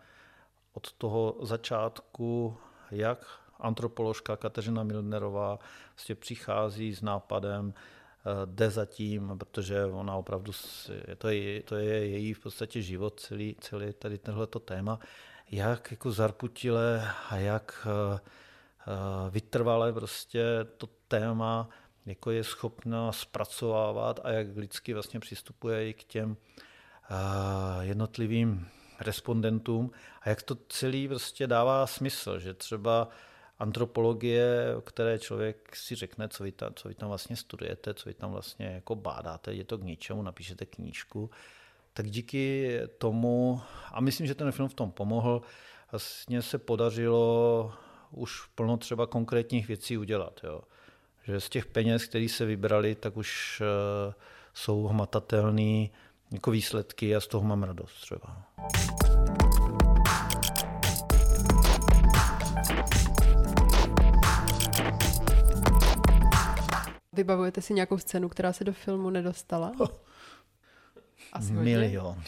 od 0.74 0.92
toho 0.94 1.36
začátku, 1.42 2.58
jak 2.92 3.26
antropoložka 3.60 4.38
Kateřina 4.38 4.84
Milnerová 4.84 5.60
vlastně 5.96 6.16
přichází 6.16 6.96
s 6.96 7.02
nápadem, 7.02 7.74
jde 8.46 8.70
za 8.70 8.86
tím, 8.86 9.34
protože 9.38 9.86
ona 9.86 10.16
opravdu, 10.16 10.52
to 11.18 11.28
je, 11.28 11.64
to 11.64 11.76
je 11.76 12.08
její 12.08 12.34
v 12.34 12.40
podstatě 12.40 12.82
život, 12.82 13.20
celý, 13.20 13.56
celý 13.60 13.94
tady 13.94 14.18
tohleto 14.18 14.60
téma, 14.60 15.00
jak 15.52 15.92
jako 15.92 16.12
zarputile 16.12 17.12
a 17.30 17.36
jak 17.36 17.88
eh, 17.88 18.20
vytrvale 19.30 19.94
prostě 19.94 20.44
to 20.78 20.90
téma 21.08 21.70
jako 22.06 22.32
je 22.32 22.44
schopna 22.44 23.12
zpracovávat 23.12 24.20
a 24.24 24.32
jak 24.32 24.48
lidsky 24.58 24.94
vlastně 24.94 25.20
přistupuje 25.20 25.90
i 25.90 25.94
k 25.94 26.04
těm 26.04 26.38
jednotlivým 27.82 28.68
respondentům 29.00 29.92
a 30.22 30.30
jak 30.30 30.42
to 30.42 30.58
celý 30.70 31.08
prostě 31.08 31.48
dává 31.48 31.88
smysl, 31.88 32.40
že 32.40 32.54
třeba 32.54 33.10
antropologie, 33.60 34.76
o 34.78 34.82
které 34.82 35.20
člověk 35.20 35.76
si 35.76 35.96
řekne, 35.96 36.28
co 36.28 36.44
vy, 36.44 36.52
tam, 36.52 36.74
co 36.76 36.88
vy 36.88 36.96
tam 36.96 37.10
vlastně 37.10 37.36
studujete, 37.36 37.94
co 37.94 38.10
vy 38.10 38.14
tam 38.14 38.32
vlastně 38.32 38.66
jako 38.66 38.96
bádáte, 38.96 39.54
je 39.54 39.64
to 39.64 39.78
k 39.78 39.84
ničemu, 39.84 40.22
napíšete 40.22 40.66
knížku, 40.66 41.30
tak 41.94 42.10
díky 42.10 42.72
tomu, 42.98 43.62
a 43.92 44.02
myslím, 44.02 44.28
že 44.28 44.36
ten 44.36 44.52
film 44.52 44.70
v 44.70 44.74
tom 44.74 44.92
pomohl, 44.92 45.42
vlastně 45.92 46.42
se 46.42 46.58
podařilo 46.58 47.74
už 48.12 48.46
plno 48.56 48.78
třeba 48.78 49.08
konkrétních 49.08 49.68
věcí 49.68 49.98
udělat. 49.98 50.40
Jo 50.44 50.62
že 51.28 51.40
z 51.40 51.50
těch 51.50 51.66
peněz, 51.66 52.06
které 52.06 52.30
se 52.30 52.46
vybrali, 52.46 52.96
tak 52.96 53.18
už 53.18 53.62
uh, 54.08 54.14
jsou 54.54 54.84
hmatatelné 54.84 55.88
jako 56.32 56.52
výsledky 56.52 57.16
a 57.16 57.20
z 57.20 57.28
toho 57.28 57.48
mám 57.48 57.64
radost 57.64 58.02
třeba. 58.02 58.46
Vybavujete 67.16 67.62
si 67.62 67.74
nějakou 67.74 67.98
scénu, 67.98 68.30
která 68.30 68.54
se 68.54 68.64
do 68.64 68.74
filmu 68.74 69.10
nedostala? 69.10 69.72
Asi 71.34 71.54
Milion. 71.54 72.22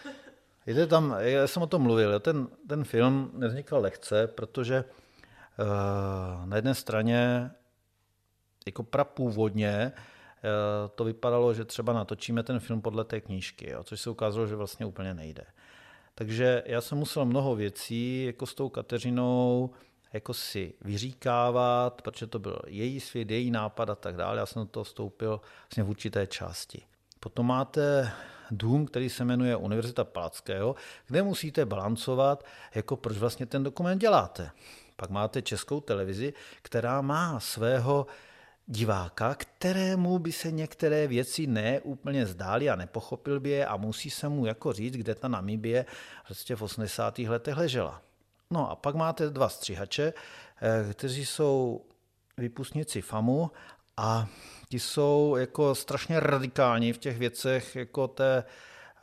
Jde 0.66 0.86
tam, 0.86 1.14
já 1.18 1.46
jsem 1.46 1.62
o 1.62 1.66
tom 1.66 1.82
mluvil, 1.82 2.20
ten, 2.20 2.48
ten 2.68 2.84
film 2.84 3.30
nevznikl 3.34 3.76
lehce, 3.76 4.26
protože 4.26 4.84
uh, 4.84 6.46
na 6.46 6.56
jedné 6.56 6.74
straně 6.74 7.50
jako 8.66 8.82
prapůvodně 8.82 9.70
eh, 9.70 10.88
to 10.94 11.04
vypadalo, 11.04 11.54
že 11.54 11.64
třeba 11.64 11.92
natočíme 11.92 12.42
ten 12.42 12.60
film 12.60 12.80
podle 12.80 13.04
té 13.04 13.20
knížky, 13.20 13.70
jo, 13.70 13.84
což 13.84 14.00
se 14.00 14.10
ukázalo, 14.10 14.46
že 14.46 14.56
vlastně 14.56 14.86
úplně 14.86 15.14
nejde. 15.14 15.44
Takže 16.14 16.62
já 16.66 16.80
jsem 16.80 16.98
musel 16.98 17.24
mnoho 17.24 17.56
věcí 17.56 18.24
jako 18.24 18.46
s 18.46 18.54
tou 18.54 18.68
Kateřinou 18.68 19.70
jako 20.12 20.34
si 20.34 20.74
vyříkávat, 20.80 22.02
protože 22.02 22.26
to 22.26 22.38
byl 22.38 22.58
její 22.66 23.00
svět, 23.00 23.30
její 23.30 23.50
nápad 23.50 23.90
a 23.90 23.94
tak 23.94 24.16
dále. 24.16 24.38
Já 24.38 24.46
jsem 24.46 24.62
do 24.62 24.68
toho 24.68 24.84
vstoupil 24.84 25.40
vlastně 25.62 25.82
v 25.82 25.90
určité 25.90 26.26
části. 26.26 26.82
Potom 27.20 27.46
máte 27.46 28.12
dům, 28.50 28.86
který 28.86 29.10
se 29.10 29.24
jmenuje 29.24 29.56
Univerzita 29.56 30.04
Palackého, 30.04 30.74
kde 31.06 31.22
musíte 31.22 31.66
balancovat, 31.66 32.44
jako 32.74 32.96
proč 32.96 33.16
vlastně 33.16 33.46
ten 33.46 33.62
dokument 33.62 33.98
děláte. 33.98 34.50
Pak 34.96 35.10
máte 35.10 35.42
českou 35.42 35.80
televizi, 35.80 36.32
která 36.62 37.00
má 37.00 37.40
svého 37.40 38.06
diváka, 38.66 39.34
kterému 39.34 40.18
by 40.18 40.32
se 40.32 40.50
některé 40.50 41.06
věci 41.06 41.46
neúplně 41.46 42.26
zdály 42.26 42.70
a 42.70 42.76
nepochopil 42.76 43.40
by 43.40 43.50
je 43.50 43.66
a 43.66 43.76
musí 43.76 44.10
se 44.10 44.28
mu 44.28 44.46
jako 44.46 44.72
říct, 44.72 44.94
kde 44.94 45.14
ta 45.14 45.28
Namibie 45.28 45.86
prostě 46.26 46.56
v 46.56 46.62
80. 46.62 47.18
letech 47.18 47.56
ležela. 47.56 48.02
No 48.50 48.70
a 48.70 48.76
pak 48.76 48.94
máte 48.94 49.30
dva 49.30 49.48
střihače, 49.48 50.12
eh, 50.62 50.94
kteří 50.94 51.26
jsou 51.26 51.84
vypustníci 52.36 53.00
FAMu 53.02 53.50
a 53.96 54.26
ti 54.68 54.80
jsou 54.80 55.36
jako 55.38 55.74
strašně 55.74 56.20
radikální 56.20 56.92
v 56.92 56.98
těch 56.98 57.18
věcech 57.18 57.76
jako 57.76 58.08
té, 58.08 58.44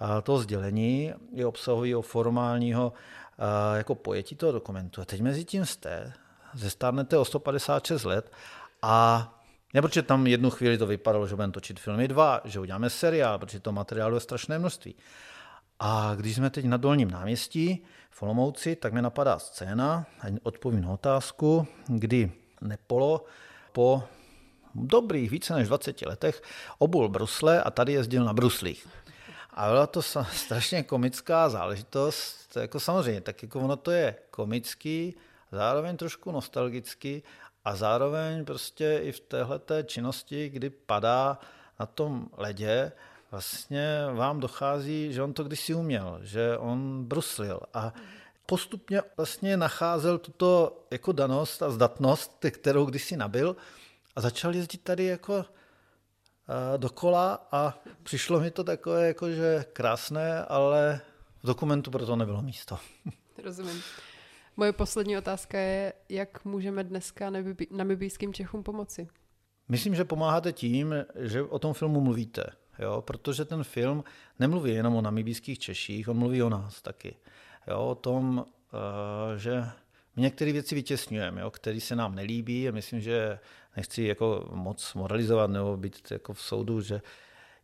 eh, 0.02 0.22
toho 0.22 0.40
sdělení 0.40 1.14
i 1.34 1.46
obsahového 1.46 2.02
formálního 2.02 2.94
eh, 3.40 3.78
jako 3.78 3.96
pojetí 3.96 4.36
toho 4.36 4.52
dokumentu. 4.52 5.02
A 5.02 5.06
teď 5.06 5.22
mezi 5.22 5.46
tím 5.46 5.66
jste, 5.66 6.14
zestárnete 6.54 7.18
o 7.18 7.26
156 7.26 8.04
let 8.04 8.32
a 8.82 9.32
ne, 9.74 9.82
protože 9.82 10.02
tam 10.02 10.28
jednu 10.28 10.50
chvíli 10.50 10.78
to 10.78 10.88
vypadalo, 10.88 11.28
že 11.28 11.36
budeme 11.36 11.54
točit 11.54 11.80
filmy 11.80 12.08
dva, 12.08 12.42
že 12.46 12.60
uděláme 12.60 12.90
seriál, 12.90 13.40
protože 13.40 13.60
to 13.60 13.72
materiálu 13.72 14.16
je 14.16 14.22
strašné 14.22 14.60
množství. 14.60 14.96
A 15.80 16.16
když 16.16 16.36
jsme 16.36 16.50
teď 16.50 16.66
na 16.66 16.78
Dolním 16.78 17.12
náměstí 17.12 17.84
v 18.10 18.24
Olomouci, 18.24 18.76
tak 18.76 18.94
mi 18.94 19.02
napadá 19.02 19.40
scéna, 19.40 20.06
a 20.22 20.26
odpovím 20.44 20.82
na 20.82 20.90
otázku, 20.90 21.68
kdy 21.88 22.32
Nepolo 22.62 23.26
po 23.72 24.04
dobrých 24.76 25.32
více 25.32 25.54
než 25.54 25.68
20 25.68 26.02
letech 26.02 26.42
obul 26.78 27.10
brusle 27.10 27.64
a 27.64 27.72
tady 27.72 27.94
jezdil 27.94 28.24
na 28.26 28.34
bruslích. 28.34 28.88
A 29.54 29.68
byla 29.68 29.88
to 29.88 30.02
strašně 30.32 30.84
komická 30.84 31.50
záležitost, 31.50 32.58
jako 32.60 32.80
samozřejmě, 32.80 33.22
tak 33.22 33.44
jako 33.44 33.60
ono 33.60 33.76
to 33.76 33.92
je 33.92 34.16
komický, 34.32 35.16
zároveň 35.52 35.98
trošku 35.98 36.32
nostalgický 36.32 37.24
a 37.66 37.76
zároveň 37.76 38.46
prostě 38.46 39.00
i 39.04 39.12
v 39.12 39.20
téhleté 39.20 39.84
činnosti, 39.84 40.50
kdy 40.50 40.70
padá 40.70 41.40
na 41.80 41.86
tom 41.86 42.30
ledě, 42.38 42.92
vlastně 43.36 44.00
vám 44.14 44.40
dochází, 44.40 45.14
že 45.14 45.24
on 45.24 45.34
to 45.34 45.44
kdysi 45.44 45.74
uměl, 45.74 46.20
že 46.24 46.58
on 46.58 47.06
bruslil 47.06 47.60
a 47.74 47.94
postupně 48.46 49.02
vlastně 49.18 49.58
nacházel 49.58 50.18
tuto 50.18 50.80
jako 50.92 51.12
danost 51.12 51.64
a 51.64 51.70
zdatnost, 51.70 52.46
kterou 52.50 52.86
kdysi 52.86 53.18
nabil 53.18 53.56
a 54.16 54.22
začal 54.22 54.56
jezdit 54.56 54.78
tady 54.78 55.06
jako 55.06 55.38
uh, 55.38 55.44
dokola 56.78 57.48
a 57.52 57.74
přišlo 58.04 58.40
mi 58.40 58.52
to 58.52 58.64
takové 58.64 59.08
jako, 59.08 59.32
že 59.32 59.66
krásné, 59.74 60.46
ale 60.46 61.02
v 61.44 61.48
dokumentu 61.48 61.92
pro 61.92 62.06
to 62.06 62.16
nebylo 62.16 62.42
místo. 62.42 62.78
Rozumím. 63.44 63.82
Moje 64.58 64.74
poslední 64.74 65.18
otázka 65.18 65.60
je, 65.60 65.94
jak 66.10 66.46
můžeme 66.46 66.84
dneska 66.84 67.32
namibijským 67.72 68.34
Čechům 68.34 68.64
pomoci? 68.64 69.08
Myslím, 69.68 69.96
že 69.96 70.06
pomáháte 70.06 70.54
tím, 70.54 70.96
že 71.16 71.42
o 71.44 71.60
tom 71.60 71.74
filmu 71.74 72.02
mluvíte, 72.02 72.44
jo? 72.80 73.02
protože 73.02 73.46
ten 73.46 73.64
film 73.64 74.04
nemluví 74.40 74.74
jenom 74.74 74.96
o 74.96 75.02
namibijských 75.02 75.60
Češích, 75.60 76.10
on 76.10 76.18
mluví 76.18 76.44
o 76.44 76.50
nás 76.50 76.82
taky. 76.82 77.16
Jo? 77.68 77.80
O 77.80 77.96
tom, 77.96 78.38
uh, 78.38 79.38
že 79.38 79.66
my 80.16 80.22
některé 80.22 80.52
věci 80.52 80.76
vytěsňujeme, 80.76 81.42
jo? 81.42 81.52
které 81.52 81.80
se 81.80 81.96
nám 81.96 82.16
nelíbí 82.16 82.70
a 82.70 82.72
myslím, 82.72 83.02
že 83.02 83.40
nechci 83.78 84.04
jako 84.04 84.50
moc 84.52 84.94
moralizovat 84.94 85.50
nebo 85.50 85.78
být 85.78 86.12
jako 86.12 86.34
v 86.34 86.42
soudu, 86.42 86.82
že, 86.82 87.02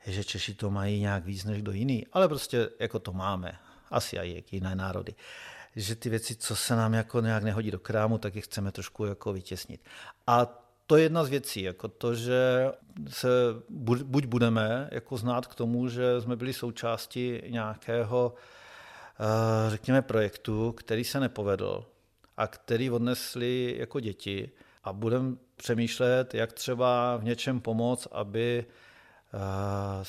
že 0.05 0.23
Češi 0.23 0.53
to 0.53 0.71
mají 0.71 0.99
nějak 0.99 1.25
víc 1.25 1.43
než 1.43 1.61
kdo 1.61 1.71
jiný, 1.71 2.07
ale 2.13 2.27
prostě 2.27 2.69
jako 2.79 2.99
to 2.99 3.13
máme, 3.13 3.51
asi 3.89 4.17
i 4.17 4.35
jak 4.35 4.53
jiné 4.53 4.75
národy 4.75 5.15
že 5.75 5.95
ty 5.95 6.09
věci, 6.09 6.35
co 6.35 6.55
se 6.55 6.75
nám 6.75 6.93
jako 6.93 7.21
nějak 7.21 7.43
nehodí 7.43 7.71
do 7.71 7.79
krámu, 7.79 8.17
tak 8.17 8.35
je 8.35 8.41
chceme 8.41 8.71
trošku 8.71 9.05
jako 9.05 9.33
vytěsnit. 9.33 9.81
A 10.27 10.63
to 10.91 10.97
je 10.97 11.03
jedna 11.03 11.23
z 11.23 11.29
věcí, 11.29 11.61
jako 11.61 11.87
to, 11.87 12.15
že 12.15 12.71
se 13.07 13.27
buď 14.03 14.25
budeme 14.25 14.89
jako 14.91 15.17
znát 15.17 15.47
k 15.47 15.55
tomu, 15.55 15.87
že 15.89 16.21
jsme 16.21 16.35
byli 16.35 16.53
součástí 16.53 17.41
nějakého, 17.47 18.33
eh, 19.19 19.69
řekněme, 19.69 20.01
projektu, 20.01 20.71
který 20.71 21.03
se 21.03 21.19
nepovedl 21.19 21.85
a 22.37 22.47
který 22.47 22.91
odnesli 22.91 23.75
jako 23.79 23.99
děti 23.99 24.51
a 24.83 24.93
budeme 24.93 25.35
přemýšlet, 25.55 26.33
jak 26.33 26.53
třeba 26.53 27.17
v 27.17 27.23
něčem 27.23 27.59
pomoct, 27.59 28.07
aby 28.11 28.65
uh, 29.33 29.41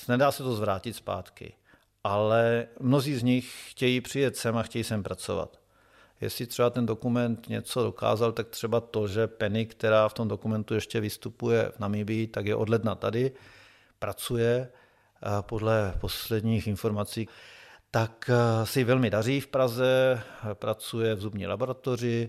nedá 0.08 0.32
se 0.32 0.42
to 0.42 0.54
zvrátit 0.54 0.96
zpátky 0.96 1.54
ale 2.04 2.66
mnozí 2.80 3.14
z 3.14 3.22
nich 3.22 3.54
chtějí 3.68 4.00
přijet 4.00 4.36
sem 4.36 4.56
a 4.56 4.62
chtějí 4.62 4.84
sem 4.84 5.02
pracovat. 5.02 5.61
Jestli 6.22 6.46
třeba 6.46 6.70
ten 6.70 6.86
dokument 6.86 7.48
něco 7.48 7.82
dokázal, 7.82 8.32
tak 8.32 8.48
třeba 8.48 8.80
to, 8.80 9.08
že 9.08 9.26
Penny, 9.26 9.66
která 9.66 10.08
v 10.08 10.14
tom 10.14 10.28
dokumentu 10.28 10.74
ještě 10.74 11.00
vystupuje 11.00 11.72
v 11.76 11.78
Namibii, 11.78 12.26
tak 12.26 12.46
je 12.46 12.54
od 12.54 12.68
ledna 12.68 12.94
tady, 12.94 13.32
pracuje 13.98 14.68
podle 15.40 15.94
posledních 16.00 16.66
informací, 16.66 17.28
tak 17.90 18.30
si 18.64 18.84
velmi 18.84 19.10
daří 19.10 19.40
v 19.40 19.46
Praze, 19.46 20.22
pracuje 20.54 21.14
v 21.14 21.20
zubní 21.20 21.46
laboratoři, 21.46 22.28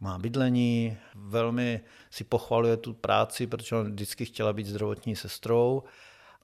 má 0.00 0.18
bydlení, 0.18 0.98
velmi 1.14 1.80
si 2.10 2.24
pochvaluje 2.24 2.76
tu 2.76 2.92
práci, 2.94 3.46
protože 3.46 3.76
on 3.76 3.92
vždycky 3.92 4.24
chtěla 4.24 4.52
být 4.52 4.66
zdravotní 4.66 5.16
sestrou 5.16 5.82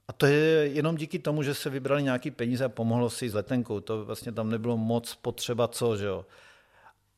a 0.07 0.13
to 0.13 0.25
je 0.25 0.67
jenom 0.67 0.95
díky 0.95 1.19
tomu, 1.19 1.43
že 1.43 1.53
se 1.53 1.69
vybrali 1.69 2.03
nějaký 2.03 2.31
peníze 2.31 2.65
a 2.65 2.69
pomohlo 2.69 3.09
si 3.09 3.29
s 3.29 3.33
letenkou. 3.33 3.79
To 3.79 4.05
vlastně 4.05 4.31
tam 4.31 4.49
nebylo 4.49 4.77
moc 4.77 5.15
potřeba 5.15 5.67
co, 5.67 5.97
že 5.97 6.05
jo. 6.05 6.25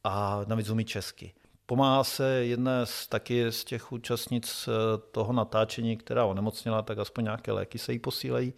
A 0.04 0.42
navíc 0.48 0.70
umí 0.70 0.86
česky. 0.86 1.34
Pomáhá 1.66 2.04
se 2.04 2.46
jedné 2.46 2.86
z, 2.86 3.08
taky 3.08 3.52
z 3.52 3.64
těch 3.66 3.92
účastnic 3.92 4.70
eh, 4.70 4.98
toho 5.12 5.34
natáčení, 5.34 5.98
která 5.98 6.26
onemocněla, 6.26 6.82
tak 6.82 6.98
aspoň 6.98 7.24
nějaké 7.24 7.52
léky 7.52 7.78
se 7.80 7.94
jí 7.94 8.00
posílají. 8.00 8.54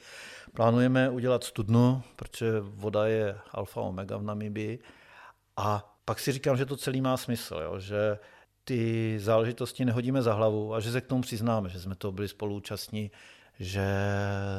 Plánujeme 0.54 1.10
udělat 1.10 1.44
studnu, 1.44 2.04
protože 2.16 2.60
voda 2.60 3.06
je 3.08 3.38
alfa 3.52 3.82
omega 3.82 4.18
v 4.18 4.24
Namibii. 4.24 4.80
A 5.58 5.98
pak 6.06 6.20
si 6.20 6.32
říkám, 6.32 6.58
že 6.58 6.66
to 6.66 6.78
celý 6.78 7.02
má 7.02 7.18
smysl, 7.18 7.56
jo? 7.64 7.80
že 7.80 8.20
ty 8.64 9.16
záležitosti 9.20 9.86
nehodíme 9.86 10.22
za 10.22 10.34
hlavu 10.34 10.74
a 10.74 10.80
že 10.80 10.92
se 10.92 11.02
k 11.02 11.08
tomu 11.08 11.22
přiznáme, 11.22 11.70
že 11.70 11.80
jsme 11.80 11.96
to 11.96 12.12
byli 12.12 12.28
spoluúčastní 12.28 13.12
že 13.62 13.88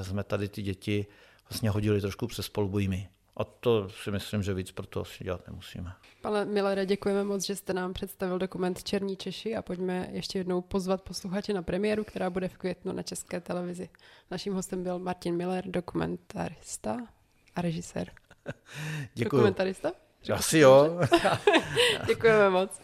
jsme 0.02 0.24
tady 0.24 0.48
ty 0.48 0.62
děti 0.62 1.06
vlastně 1.48 1.70
hodili 1.70 2.00
trošku 2.00 2.26
přes 2.26 2.48
polbujmy. 2.48 3.08
A 3.36 3.44
to 3.44 3.88
si 3.88 4.10
myslím, 4.10 4.42
že 4.42 4.54
víc 4.54 4.72
pro 4.72 4.86
to 4.86 5.04
si 5.04 5.24
dělat 5.24 5.46
nemusíme. 5.46 5.92
Pane 6.20 6.44
Millere, 6.44 6.86
děkujeme 6.86 7.24
moc, 7.24 7.46
že 7.46 7.56
jste 7.56 7.72
nám 7.72 7.92
představil 7.92 8.38
dokument 8.38 8.82
Černí 8.82 9.16
Češi 9.16 9.56
a 9.56 9.62
pojďme 9.62 10.08
ještě 10.12 10.38
jednou 10.38 10.60
pozvat 10.60 11.02
posluchače 11.02 11.52
na 11.52 11.62
premiéru, 11.62 12.04
která 12.04 12.30
bude 12.30 12.48
v 12.48 12.58
květnu 12.58 12.92
na 12.92 13.02
České 13.02 13.40
televizi. 13.40 13.88
Naším 14.30 14.54
hostem 14.54 14.82
byl 14.82 14.98
Martin 14.98 15.36
Miller, 15.36 15.64
dokumentarista 15.66 16.96
a 17.54 17.60
režisér. 17.60 18.10
Děkuji. 19.14 19.36
Dokumentarista? 19.36 19.92
Asi 20.34 20.58
jo. 20.58 21.00
děkujeme 22.06 22.50
moc. 22.50 22.80